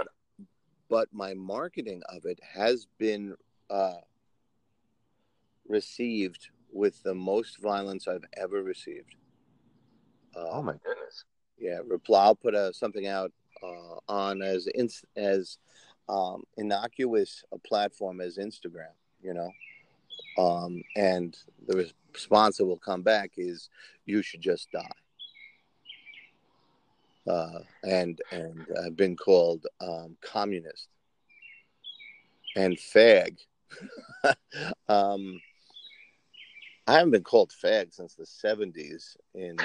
but 0.88 1.08
my 1.12 1.34
marketing 1.34 2.02
of 2.08 2.24
it 2.24 2.38
has 2.42 2.86
been 2.98 3.34
uh, 3.70 4.00
received 5.68 6.50
with 6.72 7.02
the 7.02 7.14
most 7.14 7.60
violence 7.60 8.08
I've 8.08 8.24
ever 8.36 8.62
received. 8.62 9.14
Uh, 10.36 10.46
oh 10.50 10.62
my 10.62 10.74
goodness! 10.84 11.24
Yeah, 11.58 11.78
reply. 11.86 12.24
I'll 12.24 12.34
put 12.34 12.54
a, 12.54 12.68
uh, 12.68 12.72
something 12.72 13.06
out 13.06 13.32
uh, 13.62 13.98
on 14.08 14.42
as 14.42 14.66
in, 14.66 14.88
as 15.16 15.58
um, 16.08 16.42
innocuous 16.56 17.44
a 17.52 17.58
platform 17.58 18.20
as 18.20 18.38
Instagram. 18.38 18.92
You 19.22 19.34
know, 19.34 19.52
um, 20.42 20.82
and 20.96 21.36
the 21.66 21.88
response 22.12 22.58
that 22.58 22.66
will 22.66 22.78
come 22.78 23.02
back 23.02 23.32
is, 23.36 23.70
"You 24.04 24.22
should 24.22 24.40
just 24.40 24.70
die." 24.72 25.03
Uh, 27.28 27.60
and 27.82 28.20
and 28.30 28.66
I've 28.84 28.96
been 28.96 29.16
called 29.16 29.66
um, 29.80 30.16
communist 30.22 30.88
and 32.56 32.76
fag. 32.76 33.38
um, 34.88 35.40
I 36.86 36.92
haven't 36.94 37.12
been 37.12 37.24
called 37.24 37.52
fag 37.64 37.92
since 37.92 38.14
the 38.14 38.24
'70s 38.24 39.16
in 39.34 39.56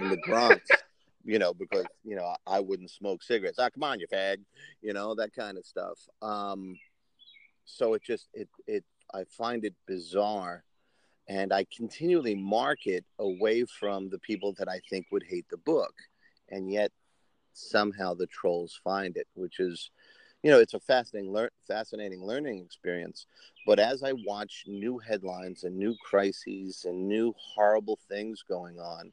in 0.00 0.10
the 0.10 0.18
Bronx. 0.26 0.68
You 1.26 1.38
know, 1.38 1.54
because 1.54 1.86
you 2.04 2.16
know 2.16 2.36
I 2.46 2.60
wouldn't 2.60 2.90
smoke 2.90 3.22
cigarettes. 3.22 3.58
Ah, 3.58 3.70
come 3.70 3.82
on, 3.82 3.98
you 3.98 4.06
fag. 4.12 4.40
You 4.82 4.92
know 4.92 5.14
that 5.14 5.32
kind 5.32 5.56
of 5.56 5.64
stuff. 5.64 5.98
Um, 6.20 6.76
so 7.64 7.94
it 7.94 8.02
just 8.02 8.28
it 8.34 8.46
it 8.66 8.84
I 9.14 9.24
find 9.24 9.64
it 9.64 9.72
bizarre 9.86 10.64
and 11.28 11.52
I 11.52 11.66
continually 11.74 12.34
market 12.34 13.04
away 13.18 13.64
from 13.64 14.10
the 14.10 14.18
people 14.18 14.54
that 14.58 14.68
I 14.68 14.80
think 14.90 15.06
would 15.10 15.22
hate 15.22 15.46
the 15.50 15.56
book. 15.56 15.94
And 16.50 16.70
yet 16.70 16.92
somehow 17.54 18.14
the 18.14 18.26
trolls 18.26 18.78
find 18.84 19.16
it, 19.16 19.26
which 19.34 19.60
is, 19.60 19.90
you 20.42 20.50
know, 20.50 20.58
it's 20.58 20.74
a 20.74 20.80
fascinating, 20.80 21.32
lear- 21.32 21.52
fascinating 21.66 22.22
learning 22.22 22.62
experience. 22.62 23.26
But 23.66 23.78
as 23.78 24.02
I 24.02 24.12
watch 24.26 24.64
new 24.66 24.98
headlines 24.98 25.64
and 25.64 25.78
new 25.78 25.96
crises 26.02 26.84
and 26.84 27.08
new 27.08 27.34
horrible 27.38 27.98
things 28.08 28.44
going 28.46 28.78
on, 28.78 29.12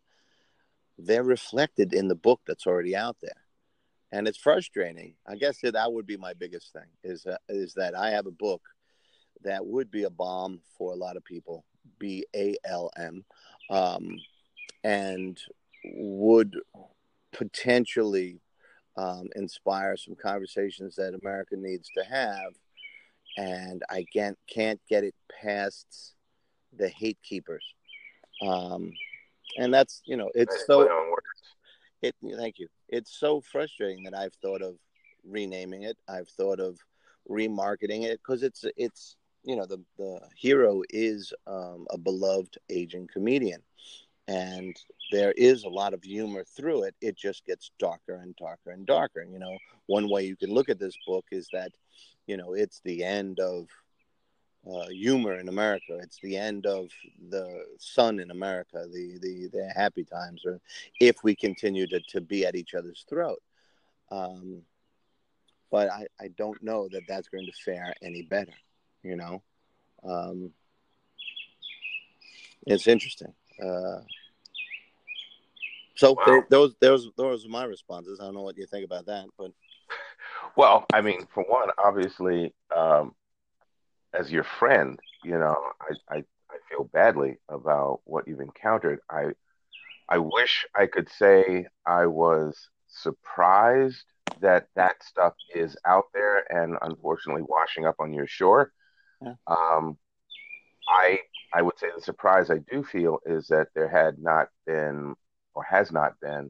they're 0.98 1.24
reflected 1.24 1.94
in 1.94 2.08
the 2.08 2.16
book 2.16 2.42
that's 2.46 2.68
already 2.68 2.96
out 2.96 3.18
there, 3.22 3.42
and 4.12 4.28
it's 4.28 4.38
frustrating. 4.38 5.16
I 5.26 5.36
guess 5.36 5.60
that, 5.62 5.94
would 5.94 6.06
be 6.06 6.18
my 6.18 6.34
biggest 6.34 6.74
thing 6.74 6.90
is 7.04 7.26
uh, 7.26 7.38
is 7.50 7.74
that 7.76 7.96
I 7.96 8.12
have 8.12 8.28
a 8.28 8.32
book 8.32 8.62
that 9.44 9.66
would 9.66 9.90
be 9.90 10.04
a 10.04 10.10
balm 10.12 10.60
for 10.78 10.92
a 10.92 10.96
lot 10.96 11.18
of 11.18 11.24
people, 11.24 11.66
B 11.98 12.26
A 12.36 12.56
L 12.66 12.92
M, 12.98 13.26
um, 13.72 14.20
and 14.84 15.40
would 15.84 16.60
potentially 17.32 18.40
um, 18.98 19.30
inspire 19.36 19.98
some 19.98 20.16
conversations 20.16 20.96
that 20.96 21.18
America 21.22 21.56
needs 21.58 21.90
to 21.98 22.04
have. 22.04 22.54
And 23.38 23.82
I 23.90 24.06
can't, 24.14 24.38
can't 24.48 24.82
get 24.90 25.04
it 25.04 25.16
past 25.42 26.16
the 26.78 26.90
hate 26.90 27.18
keepers. 27.24 27.66
Um, 28.46 28.92
and 29.58 29.74
that's, 29.74 30.02
you 30.06 30.18
know, 30.18 30.30
it's 30.36 30.66
so, 30.66 30.88
it, 32.02 32.16
thank 32.38 32.60
you. 32.60 32.68
It's 32.90 33.18
so 33.18 33.42
frustrating 33.42 34.04
that 34.04 34.14
I've 34.14 34.34
thought 34.42 34.62
of 34.62 34.76
renaming 35.24 35.84
it. 35.84 35.98
I've 36.10 36.30
thought 36.30 36.60
of 36.60 36.78
remarketing 37.30 38.04
it 38.04 38.20
because 38.20 38.44
it's, 38.44 38.66
it's, 38.76 39.16
you 39.44 39.56
know, 39.56 39.66
the, 39.66 39.82
the 39.98 40.20
hero 40.36 40.82
is 40.90 41.34
um, 41.48 41.88
a 41.90 41.98
beloved 41.98 42.58
aging 42.70 43.08
comedian 43.12 43.62
and 44.28 44.76
there 45.12 45.34
is 45.34 45.63
a 45.63 45.70
lot 45.70 45.94
of 45.94 46.03
humor 46.03 46.44
through 46.56 46.84
it. 46.84 46.96
It 47.01 47.18
just 47.18 47.46
gets 47.46 47.72
darker 47.77 48.15
and 48.15 48.36
darker 48.38 48.72
and 48.72 48.86
darker. 48.86 49.24
You 49.30 49.39
know, 49.39 49.58
one 49.88 50.10
way 50.10 50.25
you 50.25 50.36
can 50.36 50.53
look 50.53 50.70
at 50.70 50.80
this 50.80 50.96
book 51.06 51.25
is 51.32 51.48
that, 51.53 51.72
you 52.27 52.38
know, 52.38 52.53
it's 52.53 52.82
the 52.84 53.03
end 53.03 53.39
of 53.39 53.68
uh, 54.65 54.88
humor 54.88 55.39
in 55.39 55.50
America. 55.50 55.98
It's 56.01 56.20
the 56.22 56.38
end 56.38 56.65
of 56.65 56.89
the 57.30 57.65
sun 57.80 58.20
in 58.20 58.32
America, 58.32 58.86
the 58.91 59.18
the, 59.20 59.50
the 59.51 59.72
happy 59.75 60.03
times, 60.03 60.44
or 60.46 60.60
if 61.00 61.18
we 61.24 61.36
continue 61.36 61.88
to, 61.88 62.00
to 62.10 62.22
be 62.22 62.46
at 62.46 62.56
each 62.56 62.74
other's 62.74 63.06
throat. 63.10 63.41
Um, 64.12 64.62
but 65.72 65.89
I, 65.89 66.06
I 66.20 66.27
don't 66.38 66.62
know 66.62 66.89
that 66.91 67.03
that's 67.08 67.30
going 67.30 67.46
to 67.46 67.63
fare 67.65 67.94
any 68.01 68.24
better. 68.24 68.53
You 69.03 69.15
know, 69.15 69.41
um, 70.03 70.51
it's 72.68 72.88
interesting. 72.88 73.34
Uh, 73.63 74.01
so 76.01 76.13
wow. 76.13 76.43
those 76.50 76.74
those 76.81 77.10
those 77.15 77.46
are 77.46 77.50
my 77.50 77.63
responses. 77.63 78.20
I 78.20 78.25
don't 78.25 78.34
know 78.34 78.41
what 78.41 78.58
you 78.58 78.65
think 78.65 78.86
about 78.86 79.05
that, 79.05 79.27
but 79.38 79.51
well, 80.58 80.86
I 80.91 81.01
mean, 81.01 81.27
for 81.31 81.43
one, 81.43 81.70
obviously, 81.77 82.55
um, 82.75 83.13
as 84.12 84.31
your 84.31 84.43
friend, 84.43 85.00
you 85.24 85.38
know, 85.38 85.55
I, 85.79 86.15
I 86.15 86.17
I 86.50 86.58
feel 86.70 86.86
badly 86.86 87.38
about 87.48 88.01
what 88.05 88.27
you've 88.27 88.39
encountered. 88.39 89.00
I 89.12 89.27
I 90.10 90.17
wish 90.17 90.65
I 90.75 90.88
could 90.88 91.08
say 91.08 91.67
I 91.86 92.08
was 92.08 92.58
surprised 92.88 94.05
that 94.41 94.70
that 94.75 95.03
stuff 95.03 95.34
is 95.53 95.77
out 95.86 96.05
there 96.15 96.51
and 96.51 96.77
unfortunately 96.81 97.43
washing 97.48 97.86
up 97.86 97.98
on 98.00 98.12
your 98.12 98.25
shore. 98.25 98.72
Yeah. 99.22 99.36
Um, 99.46 100.00
I 100.89 101.20
I 101.53 101.62
would 101.62 101.77
say 101.77 101.89
the 101.96 102.01
surprise 102.01 102.50
I 102.50 102.58
do 102.72 102.84
feel 102.84 103.20
is 103.24 103.50
that 103.50 103.67
there 103.75 103.88
had 103.88 104.17
not 104.17 104.48
been 104.65 105.13
or 105.53 105.63
has 105.63 105.91
not 105.91 106.20
been 106.20 106.50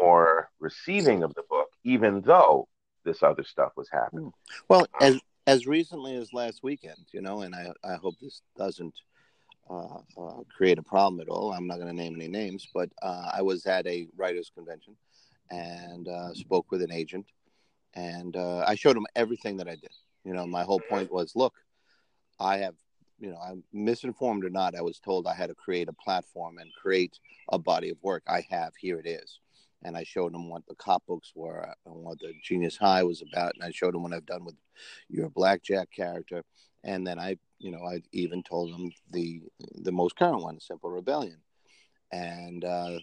more 0.00 0.50
receiving 0.60 1.22
of 1.22 1.34
the 1.34 1.42
book, 1.48 1.68
even 1.84 2.20
though 2.22 2.68
this 3.04 3.22
other 3.22 3.44
stuff 3.44 3.72
was 3.76 3.88
happening. 3.90 4.32
Well, 4.68 4.86
as 5.00 5.20
as 5.46 5.66
recently 5.66 6.14
as 6.16 6.32
last 6.32 6.62
weekend, 6.62 7.06
you 7.12 7.22
know, 7.22 7.40
and 7.40 7.54
I 7.54 7.72
I 7.84 7.94
hope 7.94 8.16
this 8.20 8.42
doesn't 8.56 8.94
uh, 9.70 9.98
uh, 10.16 10.42
create 10.54 10.78
a 10.78 10.82
problem 10.82 11.20
at 11.20 11.28
all. 11.28 11.52
I'm 11.52 11.66
not 11.66 11.76
going 11.76 11.88
to 11.88 12.02
name 12.02 12.14
any 12.14 12.28
names, 12.28 12.68
but 12.72 12.90
uh, 13.02 13.30
I 13.34 13.42
was 13.42 13.66
at 13.66 13.86
a 13.86 14.06
writers' 14.16 14.50
convention 14.54 14.96
and 15.50 16.08
uh, 16.08 16.34
spoke 16.34 16.70
with 16.70 16.82
an 16.82 16.92
agent, 16.92 17.26
and 17.94 18.36
uh, 18.36 18.64
I 18.66 18.74
showed 18.74 18.96
him 18.96 19.06
everything 19.16 19.56
that 19.58 19.68
I 19.68 19.76
did. 19.76 19.92
You 20.24 20.34
know, 20.34 20.46
my 20.46 20.62
whole 20.62 20.80
point 20.80 21.10
was, 21.10 21.32
look, 21.34 21.54
I 22.38 22.58
have, 22.58 22.74
you 23.18 23.30
know, 23.30 23.38
I'm 23.38 23.62
misinformed 23.72 24.44
or 24.44 24.50
not. 24.50 24.74
I 24.74 24.82
was 24.82 24.98
told 24.98 25.26
I 25.26 25.34
had 25.34 25.48
to 25.48 25.54
create 25.54 25.88
a 25.88 25.92
platform 25.92 26.58
and 26.58 26.70
create 26.80 27.18
a 27.50 27.58
body 27.58 27.90
of 27.90 27.98
work. 28.02 28.22
I 28.28 28.46
have. 28.50 28.72
Here 28.78 28.98
it 28.98 29.06
is. 29.06 29.40
And 29.84 29.96
I 29.96 30.04
showed 30.04 30.34
him 30.34 30.48
what 30.48 30.62
the 30.66 30.74
cop 30.74 31.04
books 31.06 31.32
were 31.34 31.60
and 31.86 31.94
what 31.94 32.18
the 32.18 32.32
Genius 32.42 32.76
High 32.76 33.02
was 33.02 33.22
about. 33.22 33.54
And 33.54 33.64
I 33.64 33.70
showed 33.70 33.94
him 33.94 34.02
what 34.02 34.12
I've 34.12 34.26
done 34.26 34.44
with 34.44 34.56
your 35.08 35.30
Blackjack 35.30 35.90
character. 35.90 36.42
And 36.84 37.06
then 37.06 37.18
I, 37.18 37.36
you 37.58 37.70
know, 37.70 37.84
I 37.84 38.02
even 38.12 38.42
told 38.42 38.74
him 38.74 38.90
the 39.10 39.42
the 39.82 39.92
most 39.92 40.16
current 40.16 40.42
one, 40.42 40.60
Simple 40.60 40.90
Rebellion. 40.90 41.38
And 42.12 42.64
uh, 42.64 42.98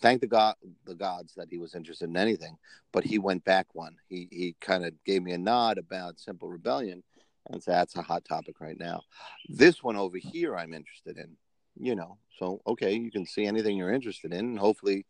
thank 0.00 0.20
the 0.20 0.26
god 0.26 0.54
the 0.84 0.94
gods 0.94 1.34
that 1.34 1.48
he 1.50 1.58
was 1.58 1.74
interested 1.74 2.08
in 2.08 2.16
anything 2.16 2.56
but 2.92 3.04
he 3.04 3.18
went 3.18 3.42
back 3.44 3.66
one 3.72 3.96
he 4.08 4.28
he 4.30 4.54
kind 4.60 4.84
of 4.84 4.92
gave 5.04 5.22
me 5.22 5.32
a 5.32 5.38
nod 5.38 5.78
about 5.78 6.20
simple 6.20 6.48
rebellion 6.48 7.02
and 7.50 7.62
said 7.62 7.74
that's 7.74 7.96
a 7.96 8.02
hot 8.02 8.24
topic 8.24 8.60
right 8.60 8.78
now 8.78 9.02
this 9.48 9.82
one 9.82 9.96
over 9.96 10.18
here 10.18 10.56
i'm 10.56 10.72
interested 10.72 11.16
in 11.18 11.36
you 11.78 11.94
know 11.94 12.18
so 12.38 12.60
okay 12.66 12.94
you 12.94 13.10
can 13.10 13.26
see 13.26 13.46
anything 13.46 13.76
you're 13.76 13.92
interested 13.92 14.32
in 14.32 14.40
and 14.40 14.58
hopefully 14.58 15.04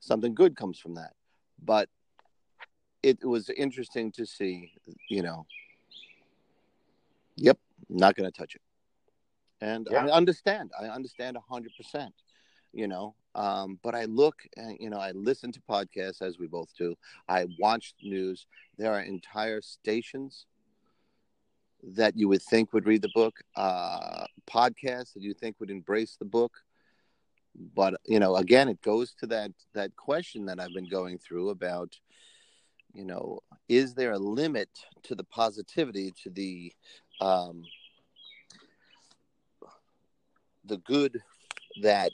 something 0.00 0.34
good 0.34 0.56
comes 0.56 0.78
from 0.78 0.94
that 0.94 1.12
but 1.62 1.88
it 3.02 3.24
was 3.24 3.50
interesting 3.50 4.12
to 4.12 4.26
see 4.26 4.72
you 5.08 5.22
know 5.22 5.46
yep 7.36 7.58
not 7.88 8.14
going 8.14 8.30
to 8.30 8.36
touch 8.36 8.54
it 8.54 8.62
and 9.60 9.88
yeah. 9.90 10.06
i 10.06 10.10
understand 10.10 10.70
i 10.80 10.86
understand 10.86 11.36
100% 11.50 12.10
you 12.72 12.86
know 12.86 13.14
um, 13.34 13.78
but 13.82 13.94
I 13.94 14.06
look, 14.06 14.42
and, 14.56 14.76
you 14.80 14.90
know, 14.90 14.98
I 14.98 15.12
listen 15.12 15.52
to 15.52 15.60
podcasts 15.60 16.20
as 16.20 16.38
we 16.38 16.46
both 16.46 16.74
do. 16.76 16.96
I 17.28 17.46
watch 17.58 17.94
news. 18.02 18.46
There 18.76 18.92
are 18.92 19.00
entire 19.00 19.60
stations 19.60 20.46
that 21.82 22.16
you 22.16 22.28
would 22.28 22.42
think 22.42 22.72
would 22.72 22.86
read 22.86 23.02
the 23.02 23.10
book, 23.14 23.40
uh, 23.56 24.24
podcasts 24.46 25.14
that 25.14 25.22
you 25.22 25.34
think 25.34 25.56
would 25.60 25.70
embrace 25.70 26.16
the 26.18 26.24
book. 26.24 26.52
But 27.74 27.94
you 28.06 28.20
know, 28.20 28.36
again, 28.36 28.68
it 28.68 28.80
goes 28.82 29.14
to 29.20 29.26
that 29.28 29.52
that 29.74 29.96
question 29.96 30.46
that 30.46 30.60
I've 30.60 30.74
been 30.74 30.88
going 30.88 31.18
through 31.18 31.50
about, 31.50 31.98
you 32.92 33.04
know, 33.04 33.40
is 33.68 33.94
there 33.94 34.12
a 34.12 34.18
limit 34.18 34.68
to 35.04 35.14
the 35.14 35.24
positivity, 35.24 36.12
to 36.22 36.30
the 36.30 36.72
um, 37.20 37.64
the 40.64 40.78
good 40.78 41.20
that 41.82 42.12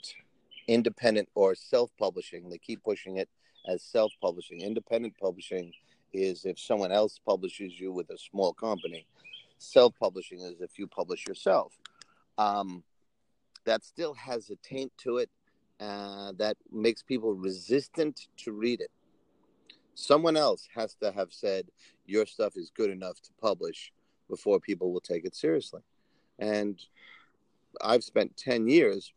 independent 0.67 1.29
or 1.35 1.55
self 1.55 1.91
publishing. 1.97 2.49
They 2.49 2.57
keep 2.57 2.83
pushing 2.83 3.17
it 3.17 3.29
as 3.67 3.83
self 3.83 4.11
publishing. 4.21 4.61
Independent 4.61 5.13
publishing 5.19 5.71
is 6.13 6.45
if 6.45 6.59
someone 6.59 6.91
else 6.91 7.19
publishes 7.25 7.79
you 7.79 7.91
with 7.91 8.09
a 8.09 8.17
small 8.17 8.53
company. 8.53 9.07
Self 9.57 9.93
publishing 9.99 10.41
is 10.41 10.61
if 10.61 10.77
you 10.77 10.87
publish 10.87 11.25
yourself. 11.27 11.73
Um, 12.37 12.83
that 13.65 13.83
still 13.83 14.13
has 14.13 14.49
a 14.49 14.55
taint 14.57 14.91
to 14.99 15.17
it 15.17 15.29
uh, 15.79 16.31
that 16.37 16.57
makes 16.71 17.03
people 17.03 17.33
resistant 17.33 18.27
to 18.37 18.51
read 18.51 18.81
it. 18.81 18.91
Someone 19.93 20.37
else 20.37 20.67
has 20.73 20.95
to 20.95 21.11
have 21.11 21.33
said 21.33 21.67
your 22.05 22.25
stuff 22.25 22.53
is 22.55 22.71
good 22.75 22.89
enough 22.89 23.19
to 23.21 23.29
publish 23.41 23.91
before 24.29 24.59
people 24.59 24.91
will 24.91 25.01
take 25.01 25.25
it 25.25 25.35
seriously. 25.35 25.81
And 26.39 26.79
I've 27.81 28.03
spent 28.03 28.37
10 28.37 28.67
years 28.67 29.13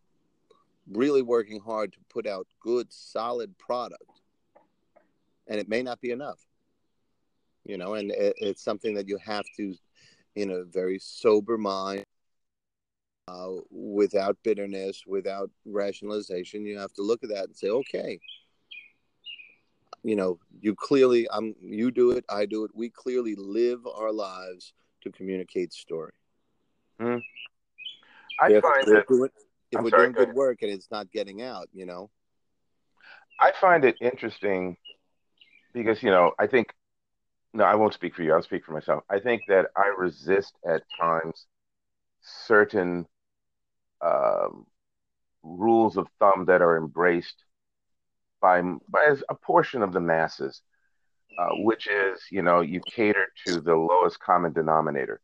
really 0.91 1.23
working 1.23 1.61
hard 1.61 1.93
to 1.93 1.99
put 2.09 2.27
out 2.27 2.47
good, 2.61 2.93
solid 2.93 3.57
product. 3.59 4.03
And 5.47 5.59
it 5.59 5.69
may 5.69 5.83
not 5.83 6.01
be 6.01 6.11
enough, 6.11 6.39
you 7.65 7.77
know, 7.77 7.95
and 7.95 8.11
it, 8.11 8.35
it's 8.37 8.63
something 8.63 8.95
that 8.95 9.09
you 9.09 9.19
have 9.19 9.45
to, 9.57 9.75
in 10.37 10.51
a 10.51 10.65
very 10.65 10.99
sober 10.99 11.59
mind, 11.59 12.05
uh, 13.29 13.51
without 13.71 14.37
bitterness, 14.43 15.03
without 15.07 15.51
rationalization, 15.65 16.65
you 16.65 16.79
have 16.79 16.93
to 16.95 17.03
look 17.03 17.23
at 17.23 17.31
that 17.31 17.45
and 17.45 17.57
say, 17.57 17.69
okay, 17.69 18.19
you 20.03 20.17
know, 20.17 20.39
you 20.61 20.75
clearly, 20.75 21.29
I'm, 21.31 21.55
you 21.61 21.91
do 21.91 22.13
it, 22.13 22.25
I 22.29 22.47
do 22.47 22.65
it. 22.65 22.71
We 22.75 22.91
clearly 22.91 23.35
live 23.37 23.87
our 23.87 24.13
lives 24.13 24.73
to 25.03 25.11
communicate 25.11 25.73
story. 25.73 26.13
Mm. 27.01 27.23
I 28.41 28.61
find 28.61 28.87
that 28.87 29.05
if 29.71 29.79
I'm 29.79 29.85
we're 29.85 29.91
sorry, 29.91 30.13
doing 30.13 30.13
good 30.13 30.35
work 30.35 30.63
and 30.63 30.71
it's 30.71 30.91
not 30.91 31.11
getting 31.13 31.43
out, 31.43 31.69
you 31.73 31.87
know. 31.87 32.11
I 33.39 33.53
find 33.61 33.85
it 33.85 33.97
interesting 34.01 34.77
because 35.73 36.03
you 36.03 36.11
know 36.11 36.33
I 36.39 36.47
think 36.47 36.69
no, 37.53 37.65
I 37.65 37.75
won't 37.75 37.95
speak 37.95 38.15
for 38.15 38.23
you. 38.23 38.33
I'll 38.33 38.43
speak 38.43 38.65
for 38.65 38.73
myself. 38.73 39.03
I 39.11 39.19
think 39.19 39.43
that 39.49 39.67
I 39.77 39.93
resist 39.97 40.55
at 40.67 40.83
times 40.99 41.47
certain 42.23 43.07
um, 44.01 44.67
rules 45.43 45.97
of 45.97 46.07
thumb 46.19 46.45
that 46.47 46.63
are 46.63 46.77
embraced 46.77 47.45
by 48.41 48.63
by 48.89 49.15
a 49.29 49.35
portion 49.35 49.83
of 49.83 49.93
the 49.93 50.01
masses, 50.01 50.63
uh, 51.39 51.49
which 51.59 51.89
is 51.89 52.21
you 52.31 52.43
know 52.43 52.61
you 52.61 52.81
cater 52.87 53.27
to 53.47 53.61
the 53.61 53.75
lowest 53.75 54.21
common 54.21 54.53
denominator. 54.53 55.21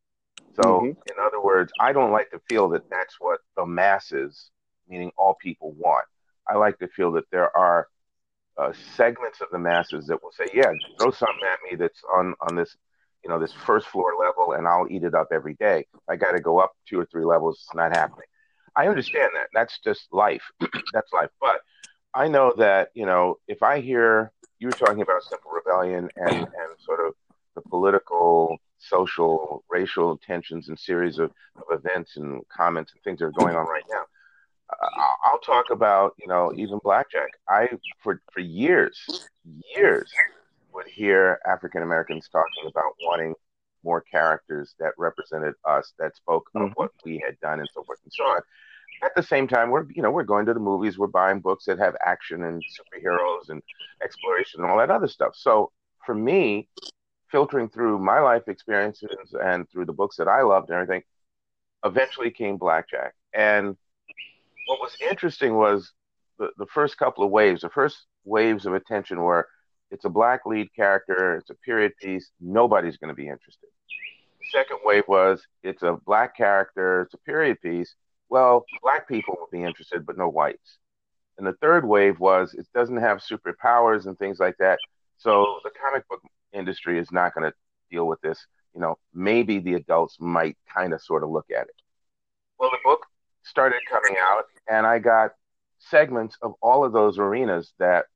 So, 0.54 0.62
mm-hmm. 0.62 0.86
in 0.86 1.14
other 1.22 1.40
words, 1.40 1.70
I 1.78 1.92
don't 1.92 2.12
like 2.12 2.30
to 2.30 2.40
feel 2.48 2.70
that 2.70 2.88
that's 2.90 3.16
what 3.20 3.40
the 3.56 3.66
masses, 3.66 4.50
meaning 4.88 5.12
all 5.16 5.34
people, 5.34 5.72
want. 5.72 6.06
I 6.48 6.56
like 6.56 6.78
to 6.78 6.88
feel 6.88 7.12
that 7.12 7.30
there 7.30 7.54
are 7.56 7.88
uh, 8.58 8.72
segments 8.94 9.40
of 9.40 9.48
the 9.52 9.58
masses 9.58 10.06
that 10.06 10.22
will 10.22 10.32
say, 10.32 10.46
"Yeah, 10.54 10.70
throw 10.98 11.10
something 11.10 11.48
at 11.50 11.58
me 11.70 11.76
that's 11.76 12.02
on 12.14 12.34
on 12.40 12.56
this, 12.56 12.76
you 13.22 13.30
know, 13.30 13.38
this 13.38 13.52
first 13.52 13.86
floor 13.88 14.14
level, 14.18 14.52
and 14.52 14.66
I'll 14.66 14.86
eat 14.90 15.04
it 15.04 15.14
up 15.14 15.28
every 15.32 15.54
day. 15.54 15.86
I 16.08 16.16
got 16.16 16.32
to 16.32 16.40
go 16.40 16.58
up 16.58 16.72
two 16.88 16.98
or 16.98 17.06
three 17.06 17.24
levels. 17.24 17.62
It's 17.64 17.74
not 17.74 17.94
happening." 17.94 18.26
I 18.74 18.88
understand 18.88 19.30
that. 19.34 19.48
That's 19.54 19.78
just 19.80 20.08
life. 20.12 20.42
that's 20.92 21.12
life. 21.12 21.30
But 21.40 21.60
I 22.14 22.28
know 22.28 22.52
that 22.58 22.90
you 22.94 23.06
know 23.06 23.38
if 23.48 23.62
I 23.62 23.80
hear 23.80 24.32
you 24.58 24.68
were 24.68 24.72
talking 24.72 25.02
about 25.02 25.22
simple 25.22 25.50
rebellion 25.50 26.10
and 26.16 26.36
and 26.36 26.78
sort 26.84 27.06
of 27.06 27.14
the 27.54 27.62
political 27.62 28.58
social, 28.78 29.64
racial 29.70 30.18
tensions 30.18 30.68
and 30.68 30.78
series 30.78 31.18
of, 31.18 31.30
of 31.56 31.64
events 31.70 32.16
and 32.16 32.42
comments 32.48 32.92
and 32.92 33.02
things 33.02 33.18
that 33.18 33.26
are 33.26 33.32
going 33.32 33.56
on 33.56 33.66
right 33.66 33.84
now. 33.90 34.04
I'll 35.24 35.38
talk 35.38 35.70
about, 35.70 36.14
you 36.18 36.26
know, 36.26 36.52
even 36.56 36.78
blackjack. 36.82 37.30
I 37.48 37.68
for 38.02 38.20
for 38.32 38.40
years, 38.40 38.98
years 39.74 40.10
would 40.72 40.86
hear 40.86 41.40
African 41.46 41.82
Americans 41.82 42.28
talking 42.28 42.68
about 42.68 42.92
wanting 43.02 43.34
more 43.84 44.00
characters 44.00 44.74
that 44.80 44.92
represented 44.98 45.54
us, 45.64 45.92
that 45.98 46.16
spoke 46.16 46.48
mm-hmm. 46.54 46.66
of 46.66 46.72
what 46.72 46.90
we 47.04 47.22
had 47.24 47.38
done, 47.40 47.60
and 47.60 47.68
so 47.72 47.84
forth 47.84 48.00
and 48.04 48.12
so 48.12 48.24
on. 48.24 48.40
At 49.04 49.14
the 49.14 49.22
same 49.22 49.46
time, 49.46 49.70
we're 49.70 49.86
you 49.90 50.02
know 50.02 50.10
we're 50.10 50.24
going 50.24 50.46
to 50.46 50.54
the 50.54 50.60
movies, 50.60 50.98
we're 50.98 51.06
buying 51.06 51.40
books 51.40 51.64
that 51.66 51.78
have 51.78 51.94
action 52.04 52.44
and 52.44 52.62
superheroes 52.62 53.50
and 53.50 53.62
exploration 54.02 54.62
and 54.62 54.70
all 54.70 54.78
that 54.78 54.90
other 54.90 55.08
stuff. 55.08 55.34
So 55.36 55.70
for 56.04 56.14
me, 56.14 56.68
filtering 57.30 57.68
through 57.68 57.98
my 57.98 58.20
life 58.20 58.48
experiences 58.48 59.34
and 59.40 59.68
through 59.70 59.84
the 59.84 59.92
books 59.92 60.16
that 60.16 60.28
I 60.28 60.42
loved 60.42 60.70
and 60.70 60.80
everything, 60.80 61.02
eventually 61.84 62.30
came 62.30 62.56
Blackjack. 62.56 63.14
And 63.32 63.76
what 64.66 64.80
was 64.80 64.96
interesting 65.00 65.54
was 65.56 65.92
the, 66.38 66.50
the 66.58 66.66
first 66.66 66.98
couple 66.98 67.24
of 67.24 67.30
waves, 67.30 67.62
the 67.62 67.70
first 67.70 68.06
waves 68.24 68.66
of 68.66 68.74
attention 68.74 69.20
were 69.20 69.48
it's 69.90 70.04
a 70.04 70.10
black 70.10 70.40
lead 70.46 70.68
character, 70.74 71.36
it's 71.36 71.50
a 71.50 71.54
period 71.54 71.92
piece, 72.00 72.30
nobody's 72.40 72.96
going 72.96 73.08
to 73.08 73.14
be 73.14 73.28
interested. 73.28 73.68
The 74.40 74.58
second 74.58 74.78
wave 74.84 75.04
was 75.08 75.42
it's 75.62 75.82
a 75.82 75.98
black 76.04 76.36
character, 76.36 77.02
it's 77.02 77.14
a 77.14 77.18
period 77.18 77.60
piece. 77.62 77.94
Well, 78.28 78.64
black 78.82 79.08
people 79.08 79.36
will 79.38 79.48
be 79.52 79.62
interested, 79.62 80.04
but 80.04 80.18
no 80.18 80.28
whites. 80.28 80.78
And 81.38 81.46
the 81.46 81.54
third 81.60 81.86
wave 81.86 82.18
was 82.18 82.54
it 82.54 82.66
doesn't 82.74 82.96
have 82.96 83.18
superpowers 83.18 84.06
and 84.06 84.18
things 84.18 84.40
like 84.40 84.56
that. 84.58 84.78
So 85.18 85.60
the 85.62 85.70
comic 85.70 86.08
book 86.08 86.20
industry 86.52 86.98
is 86.98 87.12
not 87.12 87.34
going 87.34 87.50
to 87.50 87.56
deal 87.90 88.06
with 88.06 88.20
this. 88.20 88.44
You 88.74 88.80
know, 88.80 88.98
maybe 89.14 89.58
the 89.58 89.74
adults 89.74 90.16
might 90.18 90.56
kind 90.74 90.92
of 90.92 91.00
sort 91.00 91.22
of 91.22 91.30
look 91.30 91.46
at 91.50 91.68
it. 91.68 91.74
Well, 92.58 92.70
the 92.70 92.78
book 92.84 93.06
started 93.44 93.80
coming 93.90 94.16
out, 94.20 94.44
and 94.68 94.86
I 94.86 94.98
got 94.98 95.32
segments 95.78 96.36
of 96.42 96.54
all 96.62 96.84
of 96.84 96.92
those 96.92 97.18
arenas 97.18 97.72
that 97.78 98.06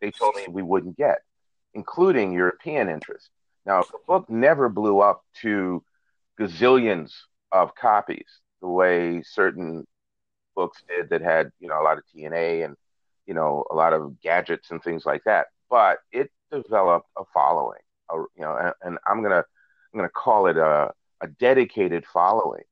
they 0.00 0.10
told 0.10 0.36
me 0.36 0.46
we 0.48 0.62
wouldn't 0.62 0.96
get, 0.96 1.18
including 1.74 2.32
European 2.32 2.88
interest. 2.88 3.30
Now, 3.66 3.82
the 3.82 3.98
book 4.06 4.28
never 4.30 4.68
blew 4.68 5.00
up 5.00 5.22
to 5.42 5.82
gazillions 6.38 7.12
of 7.52 7.74
copies. 7.74 8.40
the 8.62 8.68
way 8.68 9.22
certain 9.22 9.86
books 10.54 10.82
did 10.88 11.08
that 11.10 11.22
had 11.22 11.50
you 11.60 11.68
know 11.68 11.80
a 11.80 11.84
lot 11.84 11.98
of 11.98 12.04
TNA 12.14 12.64
and 12.64 12.76
you 13.26 13.34
know 13.34 13.64
a 13.70 13.74
lot 13.74 13.92
of 13.92 14.20
gadgets 14.20 14.70
and 14.70 14.82
things 14.82 15.04
like 15.06 15.22
that. 15.24 15.46
But 15.68 15.98
it 16.12 16.30
developed 16.50 17.08
a 17.16 17.22
following, 17.32 17.80
a, 18.10 18.16
you 18.36 18.42
know, 18.42 18.56
and, 18.56 18.74
and 18.82 18.98
I'm 19.06 19.22
gonna 19.22 19.44
I'm 19.92 19.98
gonna 19.98 20.08
call 20.10 20.46
it 20.46 20.56
a 20.56 20.92
a 21.20 21.28
dedicated 21.28 22.06
following 22.06 22.62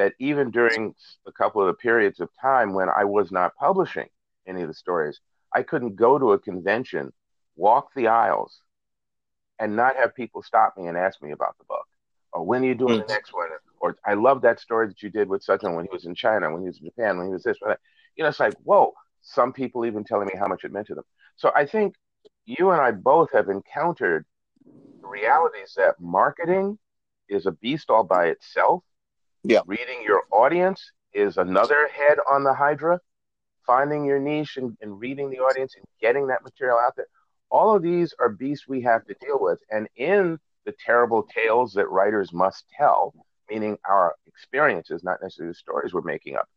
that 0.00 0.14
even 0.18 0.50
during 0.50 0.94
a 1.26 1.32
couple 1.32 1.60
of 1.60 1.66
the 1.66 1.74
periods 1.74 2.20
of 2.20 2.30
time 2.40 2.72
when 2.72 2.88
I 2.88 3.04
was 3.04 3.30
not 3.30 3.54
publishing 3.56 4.08
any 4.46 4.62
of 4.62 4.68
the 4.68 4.74
stories, 4.74 5.20
I 5.54 5.62
couldn't 5.62 5.96
go 5.96 6.18
to 6.18 6.32
a 6.32 6.38
convention, 6.38 7.12
walk 7.56 7.90
the 7.94 8.08
aisles, 8.08 8.60
and 9.58 9.76
not 9.76 9.96
have 9.96 10.14
people 10.14 10.42
stop 10.42 10.74
me 10.78 10.86
and 10.86 10.96
ask 10.96 11.22
me 11.22 11.32
about 11.32 11.58
the 11.58 11.64
book. 11.64 11.86
Or 12.32 12.44
when 12.44 12.62
are 12.62 12.66
you 12.66 12.74
doing 12.74 12.98
mm-hmm. 12.98 13.06
the 13.06 13.12
next 13.12 13.34
one? 13.34 13.48
Or 13.78 13.98
I 14.06 14.14
love 14.14 14.42
that 14.42 14.58
story 14.60 14.88
that 14.88 15.02
you 15.02 15.10
did 15.10 15.28
with 15.28 15.42
such 15.42 15.62
when 15.62 15.84
he 15.84 15.90
was 15.92 16.06
in 16.06 16.14
China, 16.14 16.50
when 16.50 16.62
he 16.62 16.68
was 16.68 16.78
in 16.78 16.86
Japan, 16.86 17.18
when 17.18 17.26
he 17.26 17.32
was 17.32 17.42
this, 17.42 17.58
when 17.60 17.70
that. 17.70 17.80
You 18.16 18.24
know, 18.24 18.30
it's 18.30 18.40
like, 18.40 18.54
whoa, 18.64 18.94
some 19.20 19.52
people 19.52 19.84
even 19.84 20.04
telling 20.04 20.26
me 20.26 20.34
how 20.38 20.46
much 20.46 20.64
it 20.64 20.72
meant 20.72 20.86
to 20.86 20.94
them. 20.94 21.04
So 21.36 21.52
I 21.54 21.66
think 21.66 21.94
you 22.46 22.70
and 22.70 22.80
I 22.80 22.90
both 22.90 23.32
have 23.32 23.48
encountered 23.48 24.24
realities 25.02 25.74
that 25.76 26.00
marketing 26.00 26.78
is 27.28 27.46
a 27.46 27.52
beast 27.52 27.90
all 27.90 28.04
by 28.04 28.26
itself. 28.26 28.82
Yeah. 29.42 29.60
Reading 29.66 30.02
your 30.04 30.22
audience 30.32 30.92
is 31.12 31.36
another 31.38 31.88
head 31.88 32.18
on 32.30 32.44
the 32.44 32.54
Hydra. 32.54 33.00
Finding 33.66 34.04
your 34.04 34.18
niche 34.18 34.56
and, 34.56 34.76
and 34.80 34.98
reading 34.98 35.30
the 35.30 35.38
audience 35.38 35.74
and 35.76 35.84
getting 36.00 36.26
that 36.28 36.42
material 36.42 36.78
out 36.78 36.96
there. 36.96 37.06
All 37.50 37.74
of 37.74 37.82
these 37.82 38.14
are 38.18 38.28
beasts 38.28 38.66
we 38.66 38.82
have 38.82 39.04
to 39.06 39.14
deal 39.20 39.38
with. 39.40 39.60
And 39.70 39.88
in 39.96 40.38
the 40.64 40.74
terrible 40.84 41.26
tales 41.34 41.72
that 41.74 41.88
writers 41.88 42.32
must 42.32 42.64
tell, 42.76 43.14
meaning 43.48 43.78
our 43.88 44.14
experiences, 44.26 45.04
not 45.04 45.18
necessarily 45.22 45.52
the 45.52 45.56
stories 45.56 45.92
we're 45.92 46.00
making 46.02 46.36
up, 46.36 46.48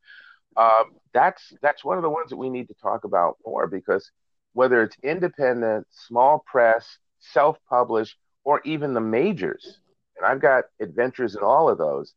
um, 0.56 0.94
that's 1.14 1.54
that's 1.62 1.84
one 1.84 1.98
of 1.98 2.04
the 2.04 2.10
ones 2.10 2.30
that 2.30 2.38
we 2.38 2.50
need 2.50 2.68
to 2.68 2.76
talk 2.76 3.04
about 3.04 3.38
more 3.46 3.68
because 3.68 4.12
whether 4.54 4.84
it's 4.84 4.96
independent, 5.04 5.88
small 5.92 6.44
press, 6.46 6.98
self-published, 7.20 8.16
or 8.44 8.62
even 8.66 8.94
the 8.94 9.02
majors, 9.02 9.80
and 10.18 10.26
I've 10.26 10.42
got 10.42 10.66
adventures 10.80 11.36
in 11.36 11.42
all 11.42 11.70
of 11.70 11.78
those. 11.78 12.14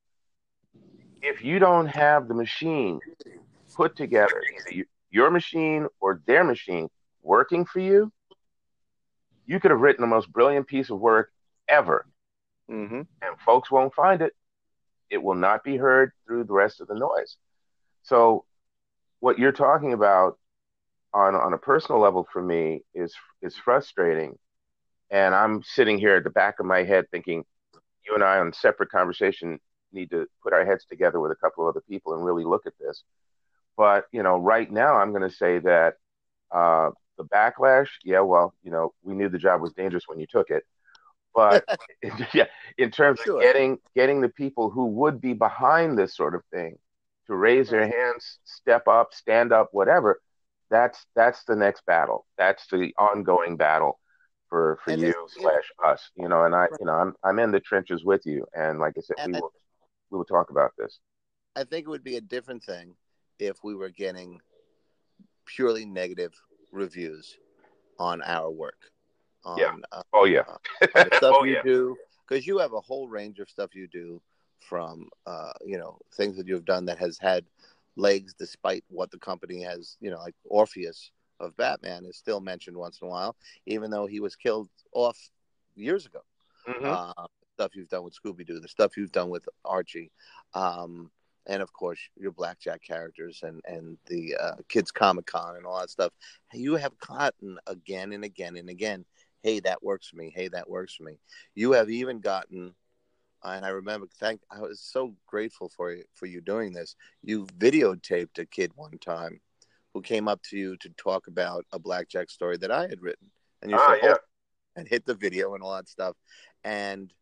If 1.28 1.42
you 1.42 1.58
don't 1.58 1.86
have 1.86 2.28
the 2.28 2.34
machine 2.34 3.00
put 3.74 3.96
together, 3.96 4.40
your 5.10 5.28
machine 5.28 5.88
or 5.98 6.22
their 6.24 6.44
machine 6.44 6.88
working 7.20 7.64
for 7.64 7.80
you, 7.80 8.12
you 9.44 9.58
could 9.58 9.72
have 9.72 9.80
written 9.80 10.02
the 10.02 10.06
most 10.06 10.32
brilliant 10.32 10.68
piece 10.68 10.88
of 10.88 11.00
work 11.00 11.32
ever. 11.68 12.06
Mm-hmm. 12.70 13.02
And 13.22 13.40
folks 13.44 13.72
won't 13.72 13.92
find 13.92 14.22
it. 14.22 14.34
It 15.10 15.20
will 15.20 15.34
not 15.34 15.64
be 15.64 15.76
heard 15.76 16.12
through 16.24 16.44
the 16.44 16.52
rest 16.52 16.80
of 16.80 16.86
the 16.86 16.94
noise. 16.94 17.36
So, 18.04 18.44
what 19.18 19.36
you're 19.36 19.50
talking 19.50 19.94
about 19.94 20.38
on, 21.12 21.34
on 21.34 21.54
a 21.54 21.58
personal 21.58 22.00
level 22.00 22.26
for 22.32 22.42
me 22.42 22.82
is 22.94 23.12
is 23.42 23.56
frustrating. 23.56 24.38
And 25.10 25.34
I'm 25.34 25.62
sitting 25.64 25.98
here 25.98 26.16
at 26.16 26.24
the 26.24 26.30
back 26.30 26.60
of 26.60 26.66
my 26.66 26.84
head 26.84 27.06
thinking, 27.10 27.44
you 28.06 28.14
and 28.14 28.22
I 28.22 28.38
on 28.38 28.52
separate 28.52 28.90
conversation 28.90 29.58
need 29.96 30.10
to 30.10 30.26
put 30.42 30.52
our 30.52 30.64
heads 30.64 30.84
together 30.84 31.18
with 31.18 31.32
a 31.32 31.36
couple 31.36 31.64
of 31.64 31.74
other 31.74 31.82
people 31.88 32.14
and 32.14 32.24
really 32.24 32.44
look 32.44 32.66
at 32.66 32.74
this. 32.78 33.02
But 33.76 34.06
you 34.12 34.22
know, 34.22 34.36
right 34.38 34.70
now 34.70 34.96
I'm 34.96 35.10
going 35.10 35.28
to 35.28 35.34
say 35.34 35.58
that 35.60 35.94
uh, 36.50 36.90
the 37.18 37.24
backlash, 37.24 37.88
yeah, 38.04 38.20
well, 38.20 38.54
you 38.62 38.70
know, 38.70 38.94
we 39.02 39.14
knew 39.14 39.28
the 39.28 39.38
job 39.38 39.60
was 39.60 39.72
dangerous 39.72 40.04
when 40.06 40.20
you 40.20 40.26
took 40.30 40.50
it, 40.50 40.64
but 41.34 41.64
yeah, 42.34 42.46
in 42.78 42.90
terms 42.90 43.20
sure. 43.24 43.36
of 43.36 43.42
getting 43.42 43.78
getting 43.94 44.20
the 44.20 44.28
people 44.28 44.70
who 44.70 44.86
would 44.86 45.20
be 45.20 45.32
behind 45.32 45.98
this 45.98 46.14
sort 46.16 46.34
of 46.34 46.42
thing 46.52 46.78
to 47.26 47.34
raise 47.34 47.70
their 47.70 47.86
hands, 47.86 48.38
step 48.44 48.86
up, 48.86 49.12
stand 49.12 49.52
up, 49.52 49.68
whatever, 49.72 50.20
that's 50.70 51.06
that's 51.14 51.44
the 51.44 51.56
next 51.56 51.84
battle. 51.86 52.26
That's 52.38 52.66
the 52.70 52.94
ongoing 52.98 53.56
battle 53.56 53.98
for 54.48 54.78
for 54.84 54.92
and 54.92 55.02
you 55.02 55.14
slash 55.28 55.70
us. 55.84 56.10
You 56.16 56.28
know, 56.28 56.44
and 56.44 56.54
I, 56.54 56.66
you 56.78 56.86
know, 56.86 56.92
I'm 56.92 57.14
I'm 57.22 57.38
in 57.38 57.50
the 57.50 57.60
trenches 57.60 58.04
with 58.04 58.22
you, 58.24 58.46
and 58.54 58.78
like 58.78 58.94
I 58.96 59.00
said, 59.00 59.16
and 59.18 59.34
we 59.34 59.40
will 59.40 59.52
we 60.10 60.18
will 60.18 60.24
talk 60.24 60.50
about 60.50 60.72
this. 60.78 60.98
I 61.54 61.64
think 61.64 61.86
it 61.86 61.90
would 61.90 62.04
be 62.04 62.16
a 62.16 62.20
different 62.20 62.62
thing 62.62 62.94
if 63.38 63.64
we 63.64 63.74
were 63.74 63.90
getting 63.90 64.40
purely 65.46 65.84
negative 65.84 66.32
reviews 66.72 67.36
on 67.98 68.22
our 68.22 68.50
work. 68.50 68.78
On, 69.44 69.58
yeah. 69.58 69.74
Uh, 69.92 70.02
oh 70.12 70.24
yeah. 70.24 70.42
uh, 70.82 71.04
stuff 71.14 71.36
oh, 71.38 71.44
you 71.44 71.54
yeah. 71.54 71.62
do 71.62 71.96
because 72.26 72.46
you 72.46 72.58
have 72.58 72.72
a 72.72 72.80
whole 72.80 73.08
range 73.08 73.38
of 73.38 73.48
stuff 73.48 73.74
you 73.74 73.86
do 73.86 74.20
from 74.60 75.08
uh, 75.26 75.52
you 75.64 75.78
know 75.78 75.98
things 76.14 76.36
that 76.36 76.46
you've 76.46 76.64
done 76.64 76.84
that 76.86 76.98
has 76.98 77.18
had 77.18 77.44
legs 77.96 78.34
despite 78.38 78.84
what 78.88 79.10
the 79.10 79.18
company 79.18 79.62
has 79.62 79.96
you 80.00 80.10
know 80.10 80.18
like 80.18 80.34
Orpheus 80.44 81.12
of 81.40 81.56
Batman 81.56 82.04
is 82.04 82.16
still 82.16 82.40
mentioned 82.40 82.76
once 82.76 82.98
in 83.00 83.08
a 83.08 83.10
while, 83.10 83.36
even 83.66 83.90
though 83.90 84.06
he 84.06 84.20
was 84.20 84.36
killed 84.36 84.68
off 84.92 85.18
years 85.74 86.06
ago. 86.06 86.20
Mm-hmm. 86.68 86.86
Uh, 86.86 87.26
stuff 87.56 87.74
you've 87.74 87.88
done 87.88 88.04
with 88.04 88.14
Scooby 88.14 88.46
Doo, 88.46 88.60
the 88.60 88.68
stuff 88.68 88.96
you've 88.96 89.12
done 89.12 89.30
with 89.30 89.48
Archie, 89.64 90.10
um, 90.54 91.10
and 91.46 91.62
of 91.62 91.72
course 91.72 91.98
your 92.16 92.32
Blackjack 92.32 92.82
characters 92.82 93.40
and 93.42 93.62
and 93.66 93.98
the 94.06 94.36
uh, 94.36 94.56
Kids 94.68 94.90
Comic 94.90 95.26
Con 95.26 95.56
and 95.56 95.64
all 95.64 95.80
that 95.80 95.90
stuff. 95.90 96.12
You 96.52 96.74
have 96.74 96.98
gotten 96.98 97.58
again 97.66 98.12
and 98.12 98.24
again 98.24 98.56
and 98.56 98.68
again. 98.68 99.04
Hey, 99.42 99.60
that 99.60 99.82
works 99.82 100.08
for 100.08 100.16
me. 100.16 100.32
Hey, 100.34 100.48
that 100.48 100.68
works 100.68 100.94
for 100.94 101.04
me. 101.04 101.18
You 101.54 101.72
have 101.72 101.88
even 101.88 102.20
gotten 102.20 102.74
and 103.44 103.64
I 103.64 103.68
remember 103.68 104.06
thank 104.18 104.40
I 104.50 104.60
was 104.60 104.80
so 104.80 105.14
grateful 105.26 105.68
for 105.68 105.92
you 105.92 106.04
for 106.14 106.26
you 106.26 106.40
doing 106.40 106.72
this. 106.72 106.96
You 107.22 107.46
videotaped 107.58 108.38
a 108.38 108.46
kid 108.46 108.72
one 108.74 108.98
time 108.98 109.40
who 109.94 110.02
came 110.02 110.28
up 110.28 110.42
to 110.50 110.58
you 110.58 110.76
to 110.78 110.90
talk 110.98 111.26
about 111.26 111.64
a 111.72 111.78
blackjack 111.78 112.30
story 112.30 112.56
that 112.58 112.70
I 112.70 112.82
had 112.82 113.00
written, 113.00 113.30
and 113.62 113.70
you 113.70 113.78
ah, 113.80 113.88
said, 113.88 113.98
yeah. 114.02 114.14
oh, 114.14 114.18
and 114.76 114.88
hit 114.88 115.06
the 115.06 115.14
video 115.14 115.54
and 115.54 115.62
all 115.62 115.74
that 115.74 115.88
stuff, 115.88 116.16
and 116.64 117.12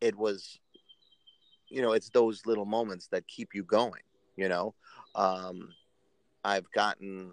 it 0.00 0.16
was, 0.16 0.58
you 1.68 1.82
know, 1.82 1.92
it's 1.92 2.10
those 2.10 2.46
little 2.46 2.66
moments 2.66 3.08
that 3.08 3.26
keep 3.28 3.54
you 3.54 3.62
going. 3.64 4.02
You 4.36 4.48
know, 4.48 4.74
um, 5.14 5.70
I've 6.44 6.70
gotten 6.72 7.32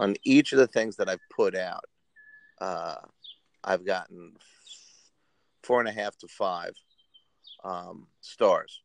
on 0.00 0.16
each 0.24 0.52
of 0.52 0.58
the 0.58 0.66
things 0.66 0.96
that 0.96 1.08
I've 1.08 1.20
put 1.34 1.54
out, 1.56 1.84
uh, 2.60 2.96
I've 3.62 3.84
gotten 3.84 4.34
four 5.62 5.80
and 5.80 5.88
a 5.88 5.92
half 5.92 6.16
to 6.18 6.28
five 6.28 6.72
um, 7.64 8.06
stars. 8.20 8.82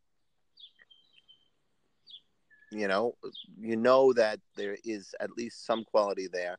You 2.72 2.88
know 2.88 3.16
you 3.60 3.76
know 3.76 4.14
that 4.14 4.40
there 4.56 4.78
is 4.84 5.14
at 5.20 5.38
least 5.38 5.66
some 5.66 5.84
quality 5.84 6.28
there. 6.32 6.58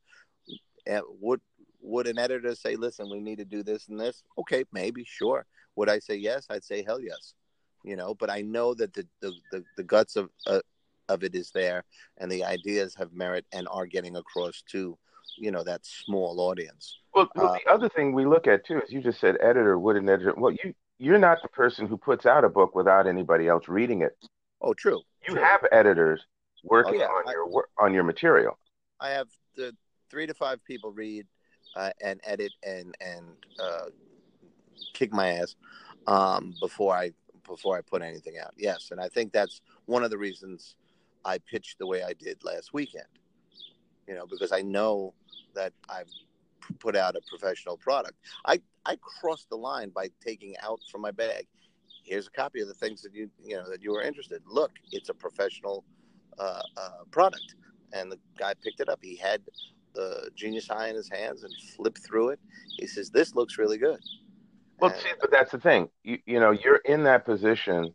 And 0.86 1.02
would 1.20 1.40
would 1.80 2.06
an 2.06 2.18
editor 2.18 2.54
say 2.54 2.76
listen 2.76 3.10
we 3.10 3.20
need 3.20 3.38
to 3.38 3.44
do 3.44 3.64
this 3.64 3.88
and 3.88 3.98
this? 3.98 4.22
Okay 4.38 4.64
maybe 4.72 5.04
sure 5.04 5.44
would 5.76 5.88
i 5.88 5.98
say 5.98 6.14
yes 6.14 6.46
i'd 6.50 6.64
say 6.64 6.82
hell 6.82 7.00
yes 7.00 7.34
you 7.84 7.96
know 7.96 8.14
but 8.14 8.30
i 8.30 8.40
know 8.40 8.74
that 8.74 8.92
the 8.94 9.06
the, 9.20 9.32
the, 9.52 9.64
the 9.76 9.82
guts 9.82 10.16
of 10.16 10.30
uh, 10.46 10.60
of 11.08 11.22
it 11.22 11.34
is 11.34 11.50
there 11.50 11.84
and 12.18 12.30
the 12.30 12.42
ideas 12.44 12.94
have 12.94 13.12
merit 13.12 13.44
and 13.52 13.68
are 13.70 13.86
getting 13.86 14.16
across 14.16 14.62
to 14.62 14.96
you 15.36 15.50
know 15.50 15.62
that 15.62 15.84
small 15.84 16.40
audience 16.40 16.98
well, 17.14 17.28
well 17.34 17.48
uh, 17.48 17.58
the 17.64 17.72
other 17.72 17.88
thing 17.88 18.12
we 18.12 18.24
look 18.24 18.46
at 18.46 18.64
too 18.66 18.80
is 18.80 18.92
you 18.92 19.02
just 19.02 19.20
said 19.20 19.36
editor 19.40 19.78
would 19.78 19.96
an 19.96 20.08
editor 20.08 20.34
well 20.36 20.52
you 20.64 20.72
you're 20.98 21.18
not 21.18 21.38
the 21.42 21.48
person 21.48 21.86
who 21.86 21.96
puts 21.96 22.24
out 22.24 22.44
a 22.44 22.48
book 22.48 22.74
without 22.74 23.06
anybody 23.06 23.48
else 23.48 23.68
reading 23.68 24.00
it 24.02 24.16
Oh, 24.64 24.72
true. 24.72 25.02
You 25.28 25.34
true. 25.34 25.42
have 25.42 25.60
editors 25.72 26.24
working 26.64 26.94
oh, 26.96 26.98
yeah. 26.98 27.06
on 27.06 27.28
I, 27.28 27.32
your 27.32 27.68
on 27.78 27.94
your 27.94 28.02
material. 28.02 28.58
I 28.98 29.10
have 29.10 29.28
the 29.56 29.76
three 30.10 30.26
to 30.26 30.34
five 30.34 30.64
people 30.64 30.90
read 30.90 31.26
uh, 31.76 31.90
and 32.02 32.18
edit 32.24 32.52
and 32.66 32.94
and 33.00 33.26
uh, 33.62 33.86
kick 34.94 35.12
my 35.12 35.28
ass 35.28 35.56
um, 36.06 36.54
before 36.60 36.94
I 36.94 37.12
before 37.46 37.76
I 37.76 37.82
put 37.82 38.02
anything 38.02 38.38
out. 38.42 38.54
Yes, 38.56 38.88
and 38.90 39.00
I 39.00 39.08
think 39.08 39.32
that's 39.32 39.60
one 39.86 40.02
of 40.02 40.10
the 40.10 40.18
reasons 40.18 40.76
I 41.24 41.38
pitched 41.38 41.78
the 41.78 41.86
way 41.86 42.02
I 42.02 42.14
did 42.14 42.42
last 42.42 42.72
weekend. 42.72 43.04
You 44.08 44.14
know, 44.14 44.26
because 44.26 44.52
I 44.52 44.62
know 44.62 45.14
that 45.54 45.72
I've 45.88 46.10
put 46.78 46.96
out 46.96 47.16
a 47.16 47.20
professional 47.28 47.76
product. 47.76 48.14
I 48.46 48.60
I 48.86 48.96
crossed 48.96 49.50
the 49.50 49.56
line 49.56 49.90
by 49.90 50.08
taking 50.22 50.54
out 50.62 50.80
from 50.90 51.02
my 51.02 51.10
bag 51.10 51.46
here's 52.04 52.26
a 52.26 52.30
copy 52.30 52.60
of 52.60 52.68
the 52.68 52.74
things 52.74 53.02
that 53.02 53.14
you 53.14 53.30
you 53.42 53.56
know 53.56 53.68
that 53.68 53.82
you 53.82 53.92
were 53.92 54.02
interested. 54.02 54.42
Look, 54.46 54.72
it's 54.92 55.08
a 55.08 55.14
professional 55.14 55.84
uh, 56.38 56.62
uh, 56.76 57.04
product, 57.10 57.56
and 57.92 58.12
the 58.12 58.18
guy 58.38 58.54
picked 58.62 58.80
it 58.80 58.88
up. 58.88 59.00
He 59.02 59.16
had 59.16 59.42
the 59.94 60.30
Genius 60.34 60.70
Eye 60.70 60.88
in 60.88 60.96
his 60.96 61.08
hands 61.08 61.44
and 61.44 61.52
flipped 61.76 62.04
through 62.06 62.30
it. 62.30 62.40
He 62.78 62.86
says, 62.86 63.10
"This 63.10 63.34
looks 63.34 63.58
really 63.58 63.78
good." 63.78 64.00
Well, 64.78 64.90
and, 64.90 65.00
see, 65.00 65.08
but 65.20 65.30
that's 65.30 65.52
the 65.52 65.60
thing. 65.60 65.88
You 66.02 66.18
you 66.26 66.40
know, 66.40 66.50
you're 66.50 66.80
in 66.84 67.04
that 67.04 67.24
position 67.24 67.94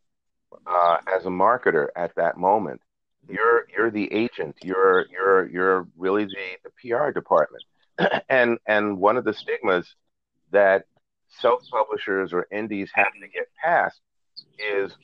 uh, 0.65 0.97
as 1.13 1.25
a 1.25 1.29
marketer 1.29 1.87
at 1.95 2.15
that 2.15 2.37
moment. 2.37 2.81
You're 3.27 3.67
you're 3.75 3.91
the 3.91 4.11
agent. 4.11 4.55
You're 4.63 5.05
you're 5.11 5.49
you're 5.49 5.87
really 5.97 6.25
the, 6.25 6.57
the 6.63 6.71
PR 6.89 7.11
department. 7.11 7.63
and 8.29 8.57
and 8.65 8.97
one 8.97 9.17
of 9.17 9.25
the 9.25 9.33
stigmas 9.33 9.95
that 10.51 10.85
self 11.27 11.61
publishers 11.69 12.33
or 12.33 12.47
indies 12.51 12.89
have 12.93 13.13
to 13.21 13.27
get 13.27 13.45
past 13.63 13.99
is 14.57 14.95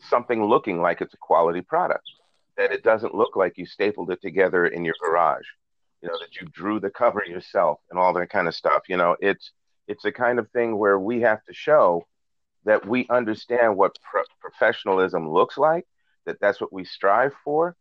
something 0.00 0.44
looking 0.44 0.80
like 0.80 1.00
it's 1.00 1.14
a 1.14 1.18
quality 1.18 1.60
product, 1.60 2.04
that 2.56 2.72
it 2.72 2.82
doesn't 2.82 3.14
look 3.14 3.36
like 3.36 3.56
you 3.56 3.66
stapled 3.66 4.10
it 4.10 4.20
together 4.22 4.66
in 4.66 4.84
your 4.84 4.94
garage, 5.02 5.46
you 6.02 6.08
know, 6.08 6.18
that 6.18 6.40
you 6.40 6.46
drew 6.52 6.80
the 6.80 6.90
cover 6.90 7.22
yourself 7.26 7.80
and 7.90 7.98
all 7.98 8.12
that 8.12 8.30
kind 8.30 8.48
of 8.48 8.54
stuff. 8.54 8.82
You 8.88 8.96
know, 8.96 9.16
it's 9.20 9.52
it's 9.88 10.04
a 10.04 10.12
kind 10.12 10.38
of 10.38 10.50
thing 10.50 10.76
where 10.76 10.98
we 10.98 11.20
have 11.20 11.42
to 11.44 11.54
show 11.54 12.06
that 12.64 12.86
we 12.86 13.06
understand 13.08 13.76
what 13.76 13.96
pro- 14.02 14.22
professionalism 14.40 15.28
looks 15.28 15.56
like, 15.56 15.86
that 16.26 16.38
that's 16.40 16.60
what 16.60 16.72
we 16.72 16.84
strive 16.84 17.32
for, 17.44 17.76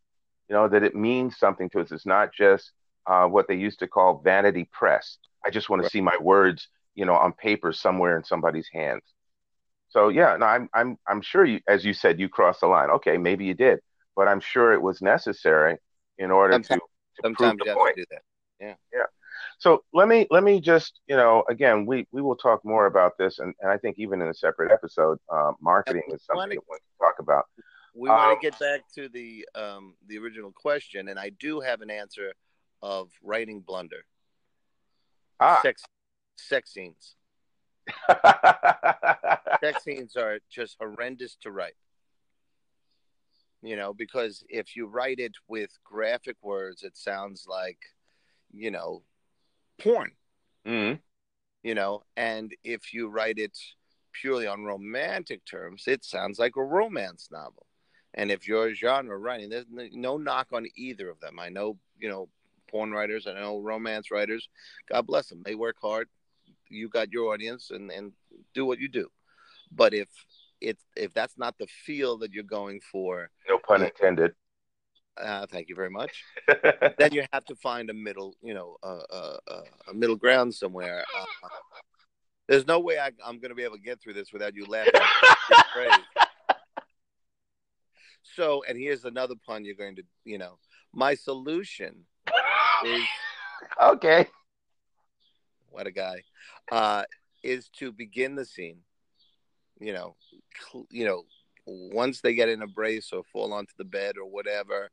you 0.47 0.55
know, 0.55 0.67
that 0.67 0.83
it 0.83 0.95
means 0.95 1.37
something 1.37 1.69
to 1.71 1.81
us. 1.81 1.91
It's 1.91 2.05
not 2.05 2.31
just 2.33 2.71
uh, 3.07 3.25
what 3.25 3.47
they 3.47 3.55
used 3.55 3.79
to 3.79 3.87
call 3.87 4.21
vanity 4.23 4.69
press. 4.71 5.17
I 5.43 5.49
just 5.49 5.69
want 5.69 5.83
to 5.83 5.89
see 5.89 6.01
my 6.01 6.17
words, 6.21 6.67
you 6.93 7.05
know, 7.05 7.15
on 7.15 7.33
paper 7.33 7.73
somewhere 7.73 8.17
in 8.17 8.23
somebody's 8.23 8.69
hands. 8.71 9.03
So 9.89 10.09
yeah, 10.09 10.35
no, 10.37 10.45
I'm 10.45 10.69
I'm 10.73 10.97
I'm 11.07 11.21
sure 11.21 11.45
you, 11.45 11.61
as 11.67 11.85
you 11.85 11.93
said, 11.93 12.19
you 12.19 12.27
crossed 12.27 12.61
the 12.61 12.67
line. 12.67 12.89
Okay, 12.89 13.17
maybe 13.17 13.45
you 13.45 13.53
did, 13.53 13.79
but 14.15 14.27
I'm 14.27 14.39
sure 14.39 14.73
it 14.73 14.81
was 14.81 15.01
necessary 15.01 15.77
in 16.17 16.31
order 16.31 16.53
sometimes, 16.53 16.81
to, 17.17 17.29
to 17.29 17.35
prove 17.35 17.57
the 17.59 17.73
point. 17.73 17.95
do 17.95 18.05
that. 18.11 18.21
Yeah, 18.59 18.73
yeah. 18.93 19.05
So 19.57 19.83
let 19.93 20.07
me 20.07 20.27
let 20.31 20.43
me 20.43 20.59
just 20.59 20.99
you 21.07 21.15
know 21.15 21.43
again 21.49 21.85
we 21.85 22.07
we 22.11 22.21
will 22.21 22.35
talk 22.35 22.63
more 22.65 22.85
about 22.85 23.17
this 23.17 23.39
and, 23.39 23.53
and 23.61 23.71
I 23.71 23.77
think 23.77 23.97
even 23.97 24.21
in 24.21 24.27
a 24.27 24.33
separate 24.33 24.71
episode, 24.71 25.17
uh, 25.31 25.53
marketing 25.61 26.03
is 26.09 26.23
something 26.25 26.49
to, 26.49 26.55
that 26.55 26.63
we 26.69 26.77
can 26.77 27.07
talk 27.07 27.19
about. 27.19 27.45
We 27.95 28.09
um, 28.09 28.15
want 28.15 28.41
to 28.41 28.45
get 28.51 28.59
back 28.59 28.81
to 28.95 29.07
the 29.07 29.47
um, 29.55 29.95
the 30.07 30.17
original 30.17 30.51
question, 30.51 31.07
and 31.07 31.17
I 31.17 31.29
do 31.29 31.61
have 31.61 31.81
an 31.81 31.89
answer 31.89 32.33
of 32.81 33.09
writing 33.23 33.61
blunder. 33.61 34.05
Ah. 35.39 35.59
Sex, 35.61 35.83
sex 36.37 36.73
scenes. 36.73 37.15
sex 39.61 39.83
scenes 39.83 40.15
are 40.15 40.39
just 40.49 40.77
horrendous 40.79 41.37
to 41.41 41.51
write. 41.51 41.75
You 43.61 43.75
know, 43.75 43.93
because 43.93 44.43
if 44.49 44.75
you 44.75 44.85
write 44.85 45.19
it 45.19 45.33
with 45.47 45.71
graphic 45.83 46.37
words, 46.43 46.83
it 46.83 46.95
sounds 46.95 47.45
like, 47.47 47.79
you 48.51 48.69
know, 48.69 49.01
porn. 49.81 50.11
Mm-hmm. 50.67 50.99
You 51.63 51.75
know, 51.75 52.03
and 52.15 52.53
if 52.63 52.93
you 52.93 53.07
write 53.07 53.39
it 53.39 53.57
purely 54.13 54.47
on 54.47 54.63
romantic 54.63 55.43
terms, 55.45 55.83
it 55.88 56.05
sounds 56.05 56.39
like 56.39 56.55
a 56.55 56.63
romance 56.63 57.29
novel. 57.31 57.65
And 58.13 58.31
if 58.31 58.47
you're 58.47 58.73
genre 58.73 59.17
writing, 59.17 59.49
there's 59.49 59.65
no 59.69 60.17
knock 60.17 60.47
on 60.53 60.67
either 60.75 61.09
of 61.09 61.19
them. 61.19 61.39
I 61.39 61.49
know, 61.49 61.77
you 61.99 62.07
know, 62.07 62.29
porn 62.69 62.91
writers, 62.91 63.27
I 63.27 63.33
know 63.33 63.59
romance 63.59 64.11
writers. 64.11 64.47
God 64.89 65.05
bless 65.05 65.27
them. 65.27 65.41
They 65.43 65.55
work 65.55 65.75
hard. 65.81 66.07
You 66.69 66.88
got 66.88 67.11
your 67.11 67.33
audience 67.33 67.71
and, 67.71 67.91
and 67.91 68.13
do 68.53 68.65
what 68.65 68.79
you 68.79 68.88
do. 68.88 69.09
But 69.71 69.93
if 69.93 70.07
it's 70.61 70.83
if 70.95 71.13
that's 71.13 71.38
not 71.38 71.57
the 71.57 71.67
feel 71.67 72.17
that 72.19 72.31
you're 72.31 72.43
going 72.43 72.79
for, 72.91 73.29
no 73.49 73.57
pun 73.57 73.83
intended. 73.83 74.33
Uh, 75.17 75.45
thank 75.49 75.69
you 75.69 75.75
very 75.75 75.89
much. 75.89 76.23
then 76.97 77.13
you 77.13 77.23
have 77.32 77.45
to 77.45 77.56
find 77.56 77.89
a 77.89 77.93
middle, 77.93 78.36
you 78.41 78.54
know, 78.54 78.78
uh, 78.84 78.99
uh, 79.12 79.38
a 79.89 79.93
middle 79.93 80.15
ground 80.15 80.54
somewhere. 80.54 81.04
Uh, 81.17 81.47
there's 82.47 82.67
no 82.67 82.80
way 82.80 82.99
I, 82.99 83.08
am 83.28 83.39
going 83.39 83.49
to 83.49 83.56
be 83.56 83.63
able 83.63 83.78
to 83.78 83.82
get 83.82 84.01
through 84.01 84.13
this 84.13 84.32
without 84.34 84.54
you 84.56 84.65
laughing. 84.65 84.93
so, 88.36 88.63
and 88.67 88.78
here's 88.78 89.06
another 89.06 89.36
pun 89.45 89.65
you're 89.65 89.75
going 89.75 89.95
to, 89.95 90.04
you 90.25 90.38
know, 90.38 90.60
my 90.93 91.15
solution 91.15 92.06
is 92.86 93.04
okay. 93.82 94.28
What 95.69 95.88
a 95.88 95.91
guy. 95.91 96.23
Uh, 96.71 97.04
is 97.43 97.69
to 97.80 97.91
begin 97.91 98.36
the 98.36 98.45
scene. 98.45 98.80
You 99.80 99.93
know, 99.93 100.15
cl- 100.71 100.88
you 100.89 101.06
know, 101.06 101.23
once 101.65 102.21
they 102.21 102.34
get 102.34 102.49
in 102.49 102.62
a 102.62 102.67
brace 102.67 103.12
or 103.12 103.23
fall 103.32 103.54
onto 103.54 103.73
the 103.78 103.84
bed 103.84 104.15
or 104.17 104.30
whatever, 104.30 104.89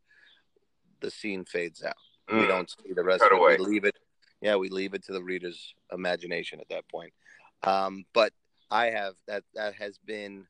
the 1.03 1.11
scene 1.11 1.45
fades 1.45 1.83
out. 1.83 1.95
Mm. 2.31 2.41
We 2.41 2.47
don't 2.47 2.71
see 2.71 2.93
the 2.95 3.05
rest 3.05 3.21
Cut 3.21 3.33
of 3.33 3.39
it. 3.39 3.41
Away. 3.41 3.57
We 3.59 3.67
leave 3.67 3.85
it. 3.85 3.97
Yeah, 4.41 4.57
we 4.57 4.69
leave 4.71 4.95
it 4.95 5.05
to 5.05 5.13
the 5.13 5.23
reader's 5.23 5.75
imagination 5.93 6.61
at 6.61 6.69
that 6.71 6.89
point. 6.89 7.13
Um, 7.63 8.05
but 8.13 8.33
I 8.71 8.87
have 8.87 9.15
that. 9.29 9.45
That 9.55 9.75
has 9.75 9.99
been 9.99 10.47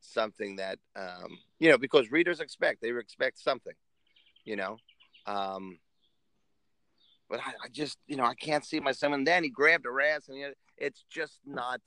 something 0.00 0.56
that 0.56 0.78
um, 0.96 1.38
you 1.58 1.70
know 1.70 1.78
because 1.78 2.10
readers 2.10 2.40
expect 2.40 2.82
they 2.82 2.90
expect 2.90 3.38
something. 3.38 3.74
You 4.44 4.56
know, 4.56 4.76
um, 5.26 5.78
but 7.28 7.40
I, 7.40 7.50
I, 7.64 7.68
just, 7.70 7.98
you 8.06 8.16
know, 8.16 8.24
I 8.24 8.34
can't 8.34 8.64
see 8.64 8.80
my 8.80 8.92
son. 8.92 9.12
And 9.12 9.26
then 9.26 9.42
he 9.44 9.50
grabbed 9.50 9.84
her 9.84 10.00
ass, 10.00 10.28
and 10.28 10.38
you 10.38 10.46
know, 10.48 10.52
it's 10.76 11.04
just 11.10 11.40
not 11.44 11.80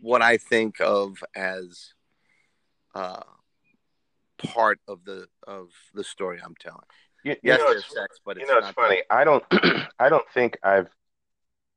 what 0.00 0.22
I 0.22 0.36
think 0.36 0.80
of 0.80 1.22
as 1.34 1.94
uh, 2.94 3.22
part 4.38 4.80
of 4.88 5.04
the 5.04 5.26
of 5.46 5.68
the 5.94 6.04
story 6.04 6.40
I'm 6.44 6.54
telling. 6.58 6.84
You, 7.24 7.32
you 7.32 7.38
yes, 7.42 7.60
there's 7.60 7.86
sex, 7.86 8.18
but 8.24 8.38
you 8.38 8.46
know, 8.46 8.58
it's 8.58 8.70
funny. 8.70 9.02
That. 9.08 9.16
I 9.16 9.24
don't, 9.24 9.44
I 9.98 10.08
don't 10.08 10.28
think 10.32 10.58
I've. 10.62 10.88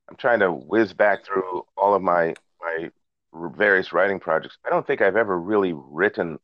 I'm 0.08 0.16
trying 0.16 0.40
to 0.40 0.52
whiz 0.52 0.92
back 0.92 1.24
through 1.24 1.64
all 1.76 1.94
of 1.94 2.02
my 2.02 2.34
my 2.60 2.90
various 3.32 3.92
writing 3.92 4.20
projects. 4.20 4.58
I 4.66 4.70
don't 4.70 4.86
think 4.86 5.00
I've 5.00 5.16
ever 5.16 5.38
really 5.38 5.72
written 5.74 6.38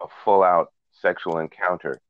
a 0.00 0.06
full 0.24 0.42
out 0.42 0.68
sexual 0.92 1.38
encounter. 1.38 2.00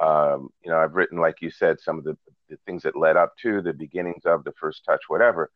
Um, 0.00 0.48
you 0.64 0.70
know, 0.70 0.78
I've 0.78 0.94
written, 0.94 1.18
like 1.18 1.42
you 1.42 1.50
said, 1.50 1.78
some 1.80 1.98
of 1.98 2.04
the, 2.04 2.16
the 2.48 2.56
things 2.66 2.82
that 2.84 2.96
led 2.96 3.16
up 3.16 3.34
to 3.42 3.60
the 3.60 3.74
beginnings 3.74 4.24
of 4.24 4.42
the 4.44 4.52
first 4.52 4.84
touch, 4.84 5.02
whatever. 5.08 5.50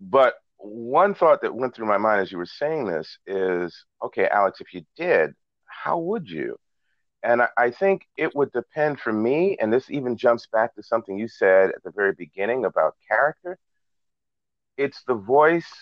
But 0.00 0.34
one 0.56 1.14
thought 1.14 1.42
that 1.42 1.54
went 1.54 1.74
through 1.74 1.86
my 1.86 1.98
mind 1.98 2.20
as 2.20 2.32
you 2.32 2.38
were 2.38 2.46
saying 2.46 2.86
this 2.86 3.18
is, 3.26 3.84
okay, 4.02 4.28
Alex, 4.28 4.60
if 4.60 4.72
you 4.72 4.84
did, 4.96 5.34
how 5.72 5.98
would 5.98 6.28
you? 6.28 6.58
And 7.22 7.42
I, 7.56 7.70
think 7.70 8.08
it 8.16 8.34
would 8.34 8.50
depend 8.52 8.98
for 8.98 9.12
me, 9.12 9.56
and 9.60 9.72
this 9.72 9.90
even 9.90 10.16
jumps 10.16 10.48
back 10.52 10.74
to 10.74 10.82
something 10.82 11.16
you 11.16 11.28
said 11.28 11.70
at 11.70 11.82
the 11.84 11.92
very 11.92 12.12
beginning 12.12 12.64
about 12.64 12.96
character. 13.08 13.58
It's 14.76 15.02
the 15.06 15.14
voice 15.14 15.72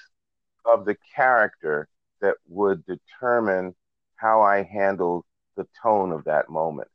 of 0.66 0.84
the 0.84 0.96
character 1.16 1.88
that 2.20 2.36
would 2.46 2.84
determine 2.84 3.74
how 4.16 4.42
I 4.42 4.62
handle 4.62 5.24
the 5.56 5.66
tone 5.82 6.12
of 6.12 6.24
that 6.24 6.50
moment. 6.50 6.88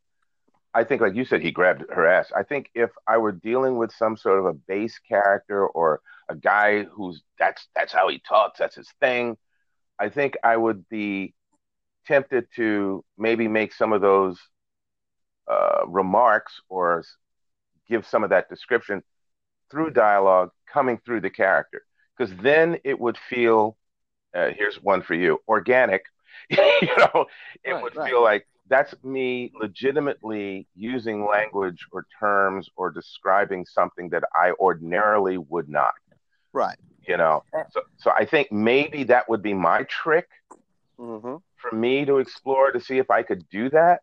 I 0.75 0.84
think, 0.84 1.01
like 1.01 1.15
you 1.15 1.25
said, 1.25 1.41
he 1.41 1.51
grabbed 1.51 1.86
her 1.89 2.05
ass. 2.05 2.31
I 2.36 2.43
think 2.43 2.69
if 2.75 2.91
I 3.08 3.17
were 3.17 3.31
dealing 3.31 3.77
with 3.77 3.93
some 3.93 4.17
sort 4.17 4.39
of 4.39 4.45
a 4.45 4.53
base 4.53 4.99
character 4.99 5.65
or 5.65 6.01
a 6.29 6.36
guy 6.36 6.84
who's 6.84 7.23
that's 7.39 7.67
that's 7.75 7.93
how 7.93 8.10
he 8.10 8.19
talks, 8.19 8.60
that's 8.60 8.75
his 8.75 8.91
thing, 8.99 9.38
I 9.99 10.10
think 10.10 10.36
I 10.43 10.58
would 10.58 10.88
be 10.89 11.34
tempted 12.06 12.48
to 12.56 13.04
maybe 13.18 13.48
make 13.48 13.74
some 13.74 13.94
of 13.94 14.02
those 14.02 14.39
uh, 15.50 15.86
remarks 15.88 16.62
or 16.70 17.04
give 17.88 18.06
some 18.06 18.24
of 18.24 18.30
that 18.32 18.50
description 18.50 19.04
through 19.70 19.91
dialogue 19.91 20.52
coming 20.72 21.00
through 21.06 21.22
the 21.22 21.30
character, 21.30 21.84
because 22.18 22.36
then 22.41 22.78
it 22.84 23.00
would 23.00 23.18
feel. 23.30 23.78
Uh, 24.34 24.50
here's 24.56 24.76
one 24.82 25.02
for 25.02 25.13
you: 25.13 25.39
organic. 25.48 26.04
you 26.50 26.58
know, 26.98 27.26
it 27.63 27.72
right, 27.72 27.84
would 27.84 27.96
right. 27.96 28.10
feel 28.10 28.22
like 28.22 28.46
that's 28.68 28.94
me 29.04 29.52
legitimately 29.60 30.68
using 30.76 31.26
language 31.26 31.86
or 31.91 32.06
terms 32.20 32.70
or 32.76 32.91
describing 32.91 33.65
something 33.65 34.10
that 34.10 34.24
I 34.34 34.52
ordinarily 34.60 35.38
would 35.38 35.70
not. 35.70 35.94
Right. 36.52 36.78
You 37.08 37.18
know, 37.18 37.44
so, 37.72 37.82
so 37.98 38.12
I 38.12 38.26
think 38.26 38.52
maybe 38.52 39.04
that 39.06 39.30
would 39.30 39.44
be 39.44 39.54
my 39.54 39.84
trick 39.84 40.28
mm-hmm. 41.00 41.36
For 41.67 41.75
me 41.75 42.06
to 42.06 42.17
explore 42.17 42.71
to 42.71 42.80
see 42.80 42.97
if 42.97 43.10
I 43.10 43.23
could 43.23 43.47
do 43.49 43.69
that. 43.69 44.01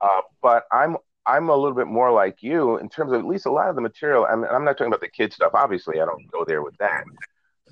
Uh, 0.00 0.20
but 0.42 0.64
I'm 0.72 0.96
I'm 1.26 1.48
a 1.48 1.56
little 1.56 1.76
bit 1.76 1.88
more 1.88 2.12
like 2.12 2.42
you 2.42 2.78
in 2.78 2.88
terms 2.88 3.12
of 3.12 3.18
at 3.18 3.26
least 3.26 3.46
a 3.46 3.50
lot 3.50 3.68
of 3.68 3.74
the 3.74 3.80
material. 3.80 4.26
I 4.26 4.36
mean, 4.36 4.46
I'm 4.50 4.64
not 4.64 4.72
talking 4.72 4.88
about 4.88 5.00
the 5.00 5.08
kid 5.08 5.32
stuff. 5.32 5.52
Obviously, 5.54 6.00
I 6.00 6.04
don't 6.04 6.30
go 6.30 6.44
there 6.44 6.62
with 6.62 6.76
that. 6.78 7.04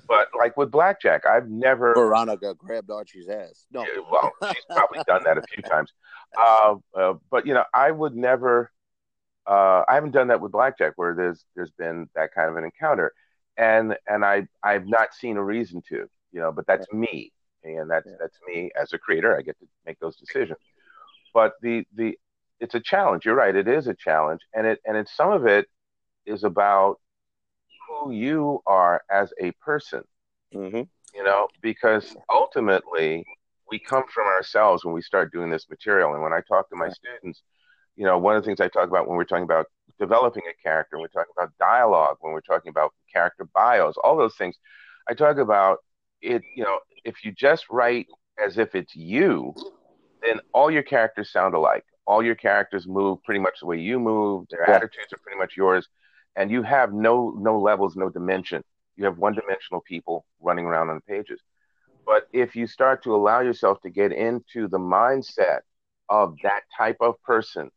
But 0.07 0.27
like 0.37 0.57
with 0.57 0.71
blackjack, 0.71 1.25
I've 1.25 1.49
never. 1.49 1.93
Veronica 1.93 2.53
grabbed 2.55 2.91
Archie's 2.91 3.29
ass. 3.29 3.65
No, 3.71 3.85
well, 4.11 4.31
she's 4.53 4.65
probably 4.69 4.99
done 5.07 5.23
that 5.23 5.37
a 5.37 5.43
few 5.53 5.63
times. 5.63 5.91
Uh, 6.37 6.75
uh, 6.93 7.13
but 7.31 7.47
you 7.47 7.53
know, 7.53 7.63
I 7.73 7.89
would 7.91 8.13
never. 8.13 8.69
Uh, 9.47 9.83
I 9.87 9.93
haven't 9.93 10.11
done 10.11 10.27
that 10.27 10.41
with 10.41 10.51
blackjack, 10.51 10.93
where 10.97 11.15
there's 11.15 11.45
there's 11.55 11.71
been 11.71 12.09
that 12.13 12.33
kind 12.33 12.49
of 12.49 12.57
an 12.57 12.65
encounter, 12.65 13.13
and 13.55 13.95
and 14.05 14.25
I 14.25 14.47
I've 14.61 14.85
not 14.85 15.13
seen 15.13 15.37
a 15.37 15.43
reason 15.43 15.81
to, 15.87 16.09
you 16.33 16.41
know. 16.41 16.51
But 16.51 16.67
that's 16.67 16.91
me, 16.91 17.31
and 17.73 17.89
that's 17.89 18.07
yeah. 18.07 18.17
that's 18.19 18.37
me 18.47 18.71
as 18.79 18.93
a 18.93 18.97
creator. 18.97 19.35
I 19.35 19.41
get 19.41 19.59
to 19.59 19.67
make 19.85 19.99
those 19.99 20.15
decisions. 20.15 20.59
But 21.33 21.53
the 21.61 21.85
the 21.95 22.17
it's 22.59 22.75
a 22.75 22.79
challenge. 22.79 23.25
You're 23.25 23.35
right. 23.35 23.55
It 23.55 23.67
is 23.67 23.87
a 23.87 23.93
challenge, 23.93 24.41
and 24.53 24.67
it 24.67 24.79
and 24.85 24.95
it's 24.95 25.15
some 25.15 25.31
of 25.31 25.45
it 25.45 25.67
is 26.25 26.43
about 26.43 26.99
who 27.87 28.11
you 28.11 28.61
are 28.65 29.01
as 29.09 29.33
a 29.41 29.51
person. 29.53 30.03
Mm-hmm. 30.53 30.83
You 31.13 31.23
know, 31.23 31.47
because 31.61 32.15
ultimately 32.29 33.25
we 33.69 33.79
come 33.79 34.03
from 34.13 34.27
ourselves 34.27 34.85
when 34.85 34.93
we 34.93 35.01
start 35.01 35.31
doing 35.31 35.49
this 35.49 35.69
material. 35.69 36.13
And 36.13 36.21
when 36.21 36.33
I 36.33 36.41
talk 36.47 36.69
to 36.69 36.75
my 36.75 36.89
students, 36.89 37.41
you 37.95 38.05
know, 38.05 38.17
one 38.17 38.35
of 38.35 38.43
the 38.43 38.47
things 38.47 38.59
I 38.59 38.67
talk 38.67 38.87
about 38.87 39.07
when 39.07 39.17
we're 39.17 39.23
talking 39.23 39.43
about 39.43 39.67
developing 39.99 40.43
a 40.49 40.61
character, 40.61 40.97
when 40.97 41.03
we're 41.03 41.21
talking 41.21 41.33
about 41.37 41.51
dialogue, 41.59 42.17
when 42.19 42.33
we're 42.33 42.41
talking 42.41 42.69
about 42.69 42.93
character 43.11 43.47
bios, 43.53 43.95
all 44.03 44.17
those 44.17 44.35
things, 44.35 44.57
I 45.07 45.13
talk 45.13 45.37
about 45.37 45.79
it 46.21 46.41
you 46.55 46.63
know 46.63 46.79
if 47.03 47.23
you 47.23 47.31
just 47.31 47.65
write 47.69 48.07
as 48.43 48.57
if 48.57 48.75
it's 48.75 48.95
you, 48.95 49.53
then 50.21 50.39
all 50.53 50.69
your 50.69 50.83
characters 50.83 51.31
sound 51.31 51.53
alike. 51.53 51.85
All 52.07 52.23
your 52.23 52.35
characters 52.35 52.87
move 52.87 53.23
pretty 53.23 53.39
much 53.39 53.59
the 53.61 53.65
way 53.67 53.79
you 53.79 53.99
move. 53.99 54.45
Their 54.49 54.65
yeah. 54.67 54.75
attitudes 54.75 55.13
are 55.13 55.19
pretty 55.23 55.37
much 55.37 55.53
yours, 55.57 55.87
and 56.35 56.51
you 56.51 56.61
have 56.63 56.93
no 56.93 57.33
no 57.37 57.59
levels, 57.59 57.95
no 57.95 58.09
dimension. 58.09 58.63
You 58.95 59.05
have 59.05 59.17
one 59.17 59.33
dimensional 59.33 59.81
people 59.81 60.25
running 60.39 60.65
around 60.65 60.89
on 60.89 60.95
the 60.95 61.01
pages. 61.01 61.41
But 62.05 62.27
if 62.31 62.55
you 62.55 62.67
start 62.67 63.03
to 63.03 63.15
allow 63.15 63.41
yourself 63.41 63.81
to 63.81 63.89
get 63.89 64.11
into 64.11 64.67
the 64.67 64.77
mindset 64.77 65.61
of 66.07 66.35
that 66.43 66.61
type 66.77 66.97
of 67.01 67.15
person, 67.23 67.71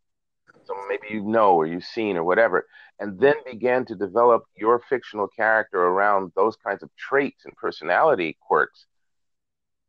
someone 0.68 0.88
maybe 0.88 1.08
you 1.10 1.22
know 1.22 1.54
or 1.54 1.66
you've 1.66 1.84
seen 1.84 2.16
or 2.16 2.22
whatever, 2.22 2.66
and 3.00 3.18
then 3.18 3.34
begin 3.44 3.84
to 3.86 3.96
develop 3.96 4.44
your 4.56 4.80
fictional 4.88 5.26
character 5.26 5.82
around 5.82 6.30
those 6.36 6.56
kinds 6.56 6.82
of 6.82 6.90
traits 6.96 7.44
and 7.44 7.56
personality 7.56 8.36
quirks, 8.40 8.86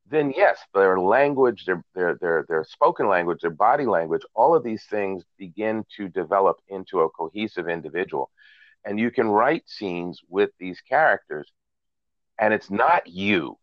then 0.09 0.33
yes, 0.35 0.57
their 0.73 0.99
language, 0.99 1.65
their 1.65 1.83
their 1.93 2.17
their 2.19 2.45
their 2.47 2.63
spoken 2.63 3.07
language, 3.07 3.41
their 3.41 3.51
body 3.51 3.85
language, 3.85 4.23
all 4.33 4.55
of 4.55 4.63
these 4.63 4.85
things 4.85 5.23
begin 5.37 5.85
to 5.97 6.07
develop 6.09 6.57
into 6.67 7.01
a 7.01 7.09
cohesive 7.09 7.69
individual. 7.69 8.31
And 8.85 8.99
you 8.99 9.11
can 9.11 9.27
write 9.27 9.63
scenes 9.67 10.21
with 10.29 10.49
these 10.59 10.81
characters, 10.81 11.51
and 12.39 12.53
it's 12.53 12.71
not 12.71 13.07
you. 13.07 13.57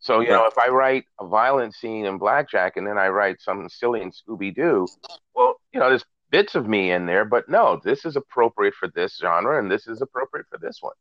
So, 0.00 0.20
you 0.20 0.28
know, 0.28 0.46
if 0.46 0.56
I 0.56 0.68
write 0.68 1.04
a 1.20 1.26
violent 1.26 1.74
scene 1.74 2.04
in 2.04 2.18
Blackjack 2.18 2.76
and 2.76 2.86
then 2.86 2.96
I 2.96 3.08
write 3.08 3.40
something 3.40 3.68
silly 3.68 4.00
in 4.00 4.12
Scooby 4.12 4.54
Doo, 4.54 4.86
well, 5.34 5.56
you 5.72 5.80
know, 5.80 5.88
there's 5.88 6.04
bits 6.30 6.54
of 6.54 6.68
me 6.68 6.90
in 6.92 7.06
there, 7.06 7.24
but 7.24 7.48
no, 7.48 7.80
this 7.82 8.04
is 8.04 8.16
appropriate 8.16 8.74
for 8.74 8.88
this 8.88 9.16
genre 9.16 9.58
and 9.58 9.70
this 9.70 9.86
is 9.86 10.02
appropriate 10.02 10.46
for 10.50 10.58
this 10.58 10.78
one. 10.80 10.94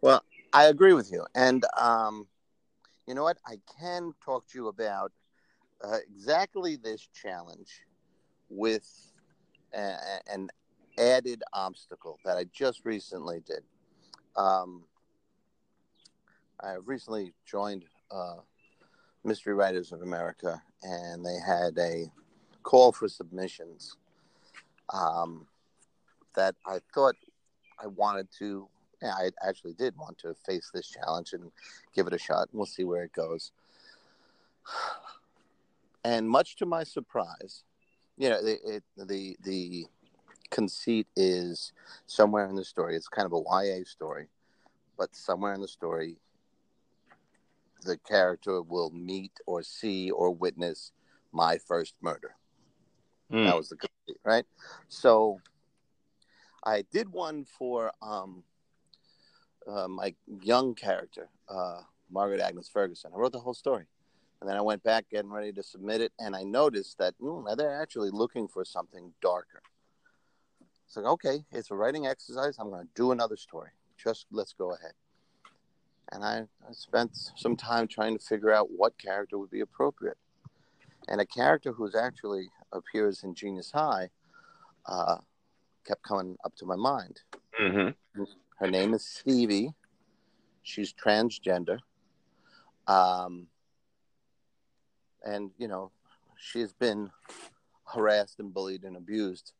Well, 0.00 0.22
I 0.52 0.64
agree 0.64 0.92
with 0.92 1.10
you. 1.12 1.24
And 1.34 1.64
um, 1.78 2.26
you 3.06 3.14
know 3.14 3.22
what? 3.22 3.38
I 3.46 3.58
can 3.78 4.12
talk 4.24 4.46
to 4.48 4.58
you 4.58 4.68
about 4.68 5.12
uh, 5.82 5.98
exactly 6.10 6.76
this 6.76 7.06
challenge 7.12 7.82
with 8.48 8.86
a- 9.74 10.20
an 10.30 10.48
added 10.98 11.42
obstacle 11.52 12.18
that 12.24 12.36
I 12.36 12.44
just 12.52 12.84
recently 12.84 13.40
did. 13.46 13.62
Um, 14.36 14.84
I 16.60 16.74
recently 16.84 17.32
joined 17.46 17.84
uh, 18.10 18.36
Mystery 19.24 19.54
Writers 19.54 19.92
of 19.92 20.02
America, 20.02 20.62
and 20.82 21.24
they 21.24 21.38
had 21.38 21.78
a 21.78 22.12
call 22.62 22.92
for 22.92 23.08
submissions 23.08 23.96
um, 24.92 25.46
that 26.34 26.54
I 26.66 26.78
thought 26.94 27.16
I 27.82 27.86
wanted 27.86 28.28
to. 28.38 28.68
Yeah, 29.02 29.14
I 29.14 29.30
actually 29.46 29.72
did 29.72 29.96
want 29.96 30.18
to 30.18 30.34
face 30.46 30.70
this 30.74 30.88
challenge 30.88 31.32
and 31.32 31.50
give 31.94 32.06
it 32.06 32.12
a 32.12 32.18
shot, 32.18 32.48
and 32.50 32.58
we'll 32.58 32.66
see 32.66 32.84
where 32.84 33.02
it 33.02 33.12
goes. 33.12 33.52
And 36.04 36.28
much 36.28 36.56
to 36.56 36.66
my 36.66 36.84
surprise, 36.84 37.64
you 38.16 38.28
know, 38.28 38.38
it, 38.42 38.60
it, 38.64 38.84
the 38.96 39.36
the 39.42 39.86
conceit 40.50 41.06
is 41.16 41.72
somewhere 42.06 42.46
in 42.46 42.56
the 42.56 42.64
story. 42.64 42.96
It's 42.96 43.08
kind 43.08 43.26
of 43.26 43.32
a 43.32 43.64
YA 43.64 43.84
story, 43.84 44.28
but 44.98 45.14
somewhere 45.14 45.54
in 45.54 45.60
the 45.60 45.68
story, 45.68 46.16
the 47.82 47.96
character 47.98 48.60
will 48.62 48.90
meet 48.90 49.32
or 49.46 49.62
see 49.62 50.10
or 50.10 50.30
witness 50.30 50.92
my 51.32 51.58
first 51.58 51.94
murder. 52.02 52.34
Mm. 53.32 53.44
That 53.44 53.56
was 53.56 53.68
the 53.68 53.76
right? 54.24 54.44
So 54.88 55.40
I 56.64 56.84
did 56.92 57.10
one 57.12 57.44
for 57.44 57.92
um, 58.02 58.44
uh, 59.66 59.88
my 59.88 60.14
young 60.42 60.74
character, 60.74 61.28
uh, 61.48 61.80
Margaret 62.10 62.40
Agnes 62.40 62.68
Ferguson. 62.72 63.12
I 63.14 63.18
wrote 63.18 63.32
the 63.32 63.40
whole 63.40 63.54
story. 63.54 63.86
And 64.40 64.48
then 64.48 64.56
I 64.56 64.62
went 64.62 64.82
back 64.82 65.04
getting 65.10 65.30
ready 65.30 65.52
to 65.52 65.62
submit 65.62 66.00
it, 66.00 66.12
and 66.18 66.34
I 66.34 66.44
noticed 66.44 66.96
that 66.96 67.12
mm, 67.20 67.44
they're 67.58 67.78
actually 67.82 68.08
looking 68.10 68.48
for 68.48 68.64
something 68.64 69.12
darker. 69.20 69.60
So, 70.86 71.02
okay, 71.02 71.44
it's 71.52 71.70
a 71.70 71.74
writing 71.74 72.06
exercise. 72.06 72.56
I'm 72.58 72.70
going 72.70 72.86
to 72.86 72.88
do 72.94 73.12
another 73.12 73.36
story. 73.36 73.68
Just 73.98 74.24
let's 74.32 74.54
go 74.54 74.72
ahead 74.72 74.92
and 76.12 76.24
I, 76.24 76.42
I 76.68 76.72
spent 76.72 77.16
some 77.36 77.56
time 77.56 77.86
trying 77.86 78.16
to 78.18 78.24
figure 78.24 78.52
out 78.52 78.68
what 78.70 78.98
character 78.98 79.38
would 79.38 79.50
be 79.50 79.60
appropriate. 79.60 80.16
And 81.08 81.20
a 81.20 81.26
character 81.26 81.72
who's 81.72 81.94
actually 81.94 82.48
appears 82.72 83.24
in 83.24 83.34
Genius 83.34 83.70
High 83.70 84.10
uh, 84.86 85.16
kept 85.86 86.02
coming 86.02 86.36
up 86.44 86.54
to 86.56 86.66
my 86.66 86.76
mind. 86.76 87.20
Mm-hmm. 87.60 88.22
Her 88.58 88.70
name 88.70 88.94
is 88.94 89.04
Stevie. 89.04 89.72
She's 90.62 90.92
transgender. 90.92 91.78
Um, 92.86 93.46
and, 95.24 95.50
you 95.58 95.68
know, 95.68 95.90
she's 96.36 96.72
been 96.72 97.10
harassed 97.84 98.40
and 98.40 98.52
bullied 98.52 98.84
and 98.84 98.96
abused 98.96 99.52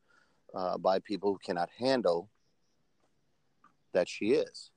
uh, 0.55 0.79
by 0.79 0.99
people 0.99 1.33
who 1.33 1.39
cannot 1.39 1.69
handle 1.79 2.29
that 3.93 4.09
she 4.09 4.33
is 4.33 4.71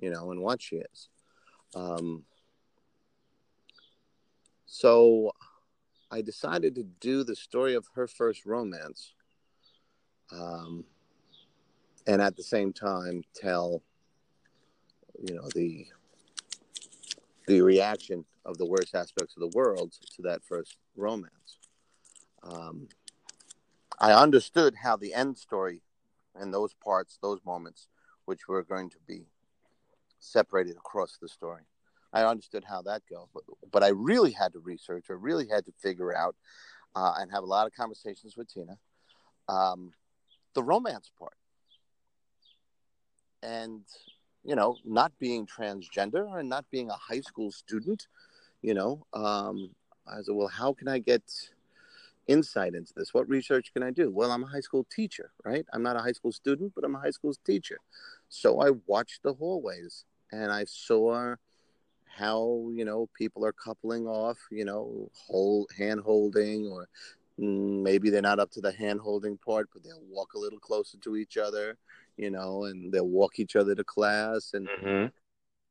you 0.00 0.10
know, 0.10 0.30
and 0.30 0.40
what 0.40 0.62
she 0.62 0.76
is. 0.76 1.08
Um, 1.74 2.24
so 4.66 5.32
I 6.10 6.22
decided 6.22 6.74
to 6.76 6.84
do 6.84 7.24
the 7.24 7.34
story 7.34 7.74
of 7.74 7.86
her 7.94 8.06
first 8.06 8.46
romance, 8.46 9.12
um, 10.32 10.84
and 12.06 12.22
at 12.22 12.36
the 12.36 12.42
same 12.42 12.72
time 12.72 13.22
tell, 13.34 13.82
you 15.20 15.34
know, 15.34 15.48
the 15.54 15.86
the 17.46 17.60
reaction 17.60 18.24
of 18.44 18.58
the 18.58 18.66
worst 18.66 18.94
aspects 18.94 19.36
of 19.36 19.40
the 19.40 19.56
world 19.56 19.92
to 20.16 20.22
that 20.22 20.44
first 20.44 20.76
romance. 20.96 21.58
Um, 22.42 22.88
I 23.98 24.12
understood 24.12 24.74
how 24.74 24.96
the 24.96 25.14
end 25.14 25.38
story 25.38 25.82
and 26.34 26.52
those 26.52 26.74
parts, 26.74 27.18
those 27.22 27.40
moments, 27.44 27.88
which 28.24 28.48
were 28.48 28.62
going 28.62 28.90
to 28.90 28.98
be 29.06 29.26
separated 30.18 30.76
across 30.76 31.18
the 31.20 31.28
story. 31.28 31.62
I 32.16 32.24
understood 32.24 32.64
how 32.64 32.82
that 32.82 33.02
goes, 33.10 33.26
but, 33.34 33.42
but 33.70 33.82
I 33.82 33.88
really 33.88 34.32
had 34.32 34.52
to 34.54 34.58
research. 34.60 35.06
I 35.10 35.14
really 35.14 35.48
had 35.48 35.66
to 35.66 35.72
figure 35.82 36.16
out 36.16 36.34
uh, 36.94 37.14
and 37.18 37.30
have 37.30 37.42
a 37.42 37.46
lot 37.46 37.66
of 37.66 37.72
conversations 37.74 38.36
with 38.36 38.48
Tina 38.48 38.78
um, 39.48 39.92
the 40.54 40.62
romance 40.62 41.10
part. 41.18 41.36
And, 43.42 43.82
you 44.44 44.56
know, 44.56 44.76
not 44.84 45.12
being 45.18 45.46
transgender 45.46 46.38
and 46.38 46.48
not 46.48 46.64
being 46.70 46.90
a 46.90 46.94
high 46.94 47.20
school 47.20 47.52
student, 47.52 48.06
you 48.62 48.74
know, 48.74 49.06
um, 49.12 49.70
I 50.06 50.22
said, 50.22 50.34
well, 50.34 50.48
how 50.48 50.72
can 50.72 50.88
I 50.88 50.98
get 50.98 51.22
insight 52.26 52.74
into 52.74 52.92
this? 52.96 53.14
What 53.14 53.28
research 53.28 53.72
can 53.72 53.82
I 53.82 53.90
do? 53.90 54.10
Well, 54.10 54.32
I'm 54.32 54.42
a 54.42 54.48
high 54.48 54.60
school 54.60 54.86
teacher, 54.90 55.30
right? 55.44 55.66
I'm 55.72 55.82
not 55.82 55.96
a 55.96 56.00
high 56.00 56.12
school 56.12 56.32
student, 56.32 56.72
but 56.74 56.84
I'm 56.84 56.94
a 56.94 57.00
high 57.00 57.10
school 57.10 57.34
teacher. 57.44 57.78
So 58.28 58.60
I 58.60 58.70
watched 58.86 59.22
the 59.22 59.34
hallways 59.34 60.04
and 60.32 60.50
I 60.50 60.64
saw 60.64 61.36
how, 62.16 62.68
you 62.72 62.84
know, 62.84 63.08
people 63.14 63.44
are 63.44 63.52
coupling 63.52 64.06
off, 64.06 64.38
you 64.50 64.64
know, 64.64 65.10
hold 65.14 65.70
hand 65.76 66.00
holding 66.00 66.66
or 66.66 66.88
mm, 67.38 67.82
maybe 67.82 68.10
they're 68.10 68.22
not 68.22 68.40
up 68.40 68.50
to 68.52 68.60
the 68.60 68.72
hand 68.72 69.00
holding 69.00 69.36
part, 69.36 69.68
but 69.72 69.84
they'll 69.84 70.02
walk 70.08 70.34
a 70.34 70.38
little 70.38 70.58
closer 70.58 70.96
to 70.98 71.16
each 71.16 71.36
other, 71.36 71.76
you 72.16 72.30
know, 72.30 72.64
and 72.64 72.92
they'll 72.92 73.08
walk 73.08 73.38
each 73.38 73.56
other 73.56 73.74
to 73.74 73.84
class 73.84 74.52
and 74.54 74.68
mm-hmm. 74.68 75.06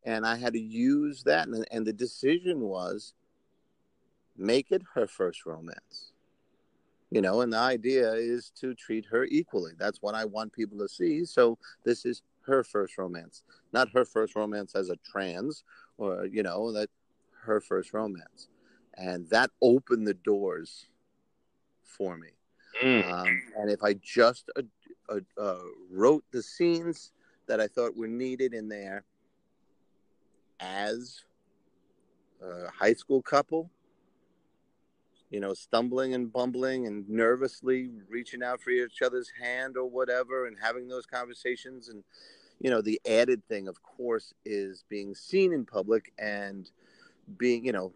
and 0.03 0.25
I 0.25 0.36
had 0.36 0.53
to 0.53 0.60
use 0.60 1.23
that 1.23 1.47
and, 1.47 1.65
and 1.71 1.86
the 1.86 1.93
decision 1.93 2.62
was 2.62 3.13
make 4.38 4.71
it 4.71 4.84
her 4.93 5.08
first 5.08 5.45
romance. 5.45 6.12
You 7.12 7.21
know 7.21 7.41
and 7.41 7.53
the 7.53 7.58
idea 7.58 8.12
is 8.13 8.51
to 8.62 8.75
treat 8.75 9.05
her 9.05 9.25
equally. 9.25 9.71
That's 9.77 10.01
what 10.01 10.15
i 10.15 10.25
want 10.25 10.53
people 10.53 10.77
to 10.79 10.88
see. 10.88 11.25
So 11.25 11.58
this 11.84 12.05
is 12.05 12.22
her 12.46 12.64
first 12.64 12.98
romance, 12.98 13.43
not 13.74 13.89
her 13.93 14.06
first 14.06 14.36
romance 14.36 14.76
as 14.76 14.89
a 14.89 14.98
trans, 14.98 15.64
or 15.98 16.26
you 16.26 16.43
know 16.43 16.72
that 16.72 16.89
her 17.43 17.62
first 17.62 17.93
romance, 17.93 18.50
and 18.96 19.28
that 19.30 19.52
opened 19.62 20.08
the 20.08 20.14
doors 20.14 20.88
for 21.84 22.18
me. 22.18 22.30
Mm. 22.84 23.12
Um, 23.12 23.41
and 23.58 23.70
if 23.70 23.84
I 23.84 23.93
just 23.93 24.50
uh, 24.56 24.62
uh, 25.10 25.20
uh, 25.38 25.60
wrote 25.89 26.24
the 26.32 26.41
scenes 26.41 27.12
that 27.48 27.62
I 27.62 27.68
thought 27.68 27.96
were 27.96 28.08
needed 28.08 28.54
in 28.54 28.68
there 28.68 29.06
as 30.60 31.22
a 32.41 32.70
high 32.70 32.93
school 32.93 33.22
couple, 33.22 33.70
you 35.30 35.39
know, 35.39 35.53
stumbling 35.53 36.13
and 36.13 36.32
bumbling 36.32 36.88
and 36.88 37.07
nervously 37.09 37.89
reaching 38.09 38.43
out 38.43 38.61
for 38.61 38.69
each 38.69 39.01
other's 39.01 39.32
hand 39.41 39.76
or 39.78 39.89
whatever 39.89 40.45
and 40.45 40.57
having 40.61 40.88
those 40.88 41.05
conversations. 41.05 41.89
And, 41.89 42.03
you 42.59 42.69
know, 42.69 42.82
the 42.82 43.01
added 43.07 43.45
thing, 43.47 43.67
of 43.67 43.82
course, 43.84 44.34
is 44.45 44.84
being 44.89 45.15
seen 45.15 45.51
in 45.51 45.65
public 45.65 46.13
and 46.19 46.69
being, 47.38 47.65
you 47.65 47.71
know, 47.71 47.91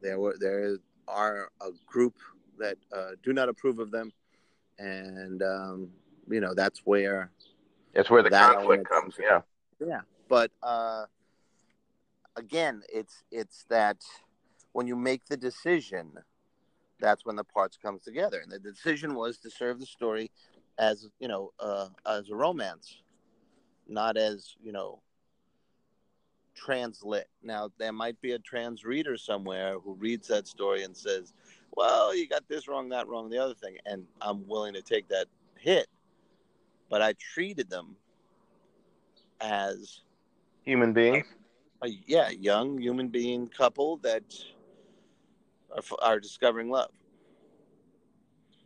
there 0.00 0.18
were, 0.18 0.36
there 0.40 0.78
are 1.06 1.50
a 1.60 1.70
group 1.86 2.16
that 2.58 2.78
uh, 2.96 3.10
do 3.22 3.32
not 3.32 3.48
approve 3.48 3.78
of 3.78 3.90
them. 3.90 4.12
And, 4.78 5.42
um, 5.42 5.90
you 6.28 6.40
know, 6.40 6.54
that's 6.54 6.80
where. 6.80 7.30
That's 7.94 8.10
where 8.10 8.22
the 8.22 8.30
conflict 8.30 8.88
comes. 8.88 9.16
Yeah. 9.20 9.42
Yeah. 9.84 10.00
But, 10.28 10.50
uh, 10.62 11.04
again, 12.36 12.82
it's 12.92 13.22
it's 13.30 13.64
that 13.68 13.98
when 14.72 14.86
you 14.86 14.96
make 14.96 15.26
the 15.26 15.36
decision, 15.36 16.12
that's 17.00 17.24
when 17.24 17.36
the 17.36 17.44
parts 17.44 17.76
comes 17.76 18.02
together. 18.02 18.40
And 18.40 18.50
the 18.50 18.58
decision 18.58 19.14
was 19.14 19.38
to 19.38 19.50
serve 19.50 19.80
the 19.80 19.86
story 19.86 20.30
as 20.78 21.08
you 21.18 21.28
know 21.28 21.52
uh, 21.60 21.88
as 22.06 22.30
a 22.30 22.34
romance, 22.34 23.02
not 23.88 24.16
as 24.16 24.54
you 24.62 24.72
know 24.72 25.00
translit. 26.56 27.24
Now 27.42 27.70
there 27.78 27.92
might 27.92 28.20
be 28.20 28.32
a 28.32 28.38
trans 28.38 28.84
reader 28.84 29.16
somewhere 29.16 29.78
who 29.78 29.94
reads 29.94 30.28
that 30.28 30.46
story 30.46 30.84
and 30.84 30.96
says, 30.96 31.32
"Well, 31.76 32.14
you 32.14 32.28
got 32.28 32.48
this 32.48 32.68
wrong, 32.68 32.88
that 32.90 33.08
wrong, 33.08 33.28
the 33.28 33.38
other 33.38 33.54
thing," 33.54 33.76
and 33.86 34.06
I'm 34.20 34.46
willing 34.46 34.74
to 34.74 34.82
take 34.82 35.08
that 35.08 35.26
hit. 35.58 35.88
But 36.88 37.02
I 37.02 37.14
treated 37.14 37.70
them 37.70 37.96
as 39.40 40.00
human 40.62 40.92
beings. 40.92 41.26
A, 41.82 41.86
a, 41.86 41.98
yeah, 42.06 42.28
young 42.30 42.78
human 42.78 43.08
being 43.08 43.48
couple 43.48 43.96
that 43.98 44.22
are, 45.74 45.82
are 46.02 46.20
discovering 46.20 46.70
love. 46.70 46.90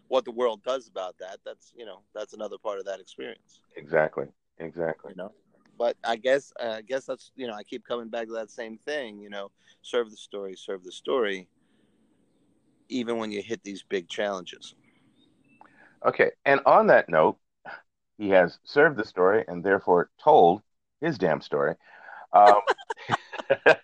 What 0.09 0.25
the 0.25 0.31
world 0.31 0.63
does 0.63 0.89
about 0.89 1.17
that, 1.19 1.39
that's 1.45 1.73
you 1.77 1.85
know, 1.85 2.01
that's 2.15 2.33
another 2.33 2.59
part 2.59 2.79
of 2.79 2.85
that 2.87 3.01
experience. 3.01 3.61
Exactly. 3.77 4.27
Exactly. 4.59 5.11
You 5.11 5.23
know, 5.23 5.33
but 5.79 5.97
I 6.05 6.17
guess 6.17 6.53
uh, 6.61 6.77
I 6.79 6.83
guess 6.83 7.05
that's 7.05 7.33
you 7.37 7.47
know 7.47 7.55
I 7.55 7.63
keep 7.63 7.85
coming 7.85 8.09
back 8.09 8.27
to 8.29 8.33
that 8.35 8.51
same 8.51 8.79
thing. 8.79 9.19
You 9.21 9.31
know, 9.31 9.51
serve 9.83 10.11
the 10.11 10.17
story, 10.17 10.55
serve 10.57 10.85
the 10.85 10.93
story. 10.93 11.49
Even 12.89 13.19
when 13.19 13.33
you 13.33 13.43
hit 13.43 13.63
these 13.65 13.83
big 13.83 14.09
challenges. 14.09 14.75
Okay, 16.05 16.31
and 16.45 16.61
on 16.67 16.87
that 16.87 17.09
note, 17.09 17.39
he 18.17 18.29
has 18.31 18.59
served 18.65 18.97
the 18.97 19.05
story 19.05 19.45
and 19.49 19.65
therefore 19.65 20.11
told 20.23 20.63
his 21.01 21.19
damn 21.19 21.41
story. 21.41 21.75
Um, 22.33 22.61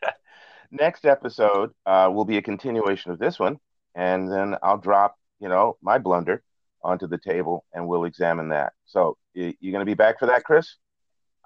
next 0.73 1.05
episode 1.05 1.71
uh, 1.87 2.11
will 2.13 2.25
be 2.25 2.39
a 2.39 2.43
continuation 2.43 3.13
of 3.13 3.19
this 3.19 3.39
one, 3.39 3.59
and 3.95 4.31
then 4.31 4.57
I'll 4.63 4.79
drop, 4.79 5.17
you 5.39 5.49
know, 5.49 5.77
my 5.83 5.99
blunder 5.99 6.43
onto 6.83 7.07
the 7.07 7.19
table, 7.19 7.65
and 7.73 7.87
we'll 7.87 8.05
examine 8.05 8.49
that. 8.49 8.73
So, 8.87 9.17
you, 9.35 9.55
you 9.61 9.71
going 9.71 9.83
to 9.85 9.91
be 9.91 9.95
back 9.95 10.19
for 10.19 10.27
that, 10.27 10.45
Chris? 10.45 10.77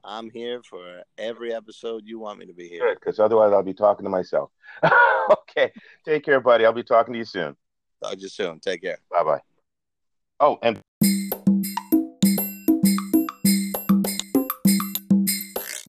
I'm 0.03 0.31
here 0.31 0.63
for 0.63 1.03
every 1.19 1.53
episode 1.53 2.05
you 2.07 2.21
want 2.21 2.39
me 2.39 2.47
to 2.47 2.55
be 2.55 2.69
here. 2.69 2.95
Because 2.95 3.19
otherwise 3.19 3.53
I'll 3.53 3.65
be 3.65 3.75
talking 3.75 4.05
to 4.05 4.11
myself. 4.11 4.51
okay, 5.33 5.73
take 6.05 6.25
care, 6.25 6.41
buddy. 6.41 6.65
I'll 6.65 6.73
be 6.73 6.85
talking 6.85 7.13
to 7.13 7.19
you 7.19 7.25
soon. 7.25 7.57
Talk 8.03 8.13
to 8.13 8.19
you 8.19 8.29
soon. 8.29 8.61
Take 8.61 8.83
care. 8.83 8.99
Bye 9.11 9.25
bye. 9.25 9.41
Oh, 10.39 10.59
and 10.63 10.81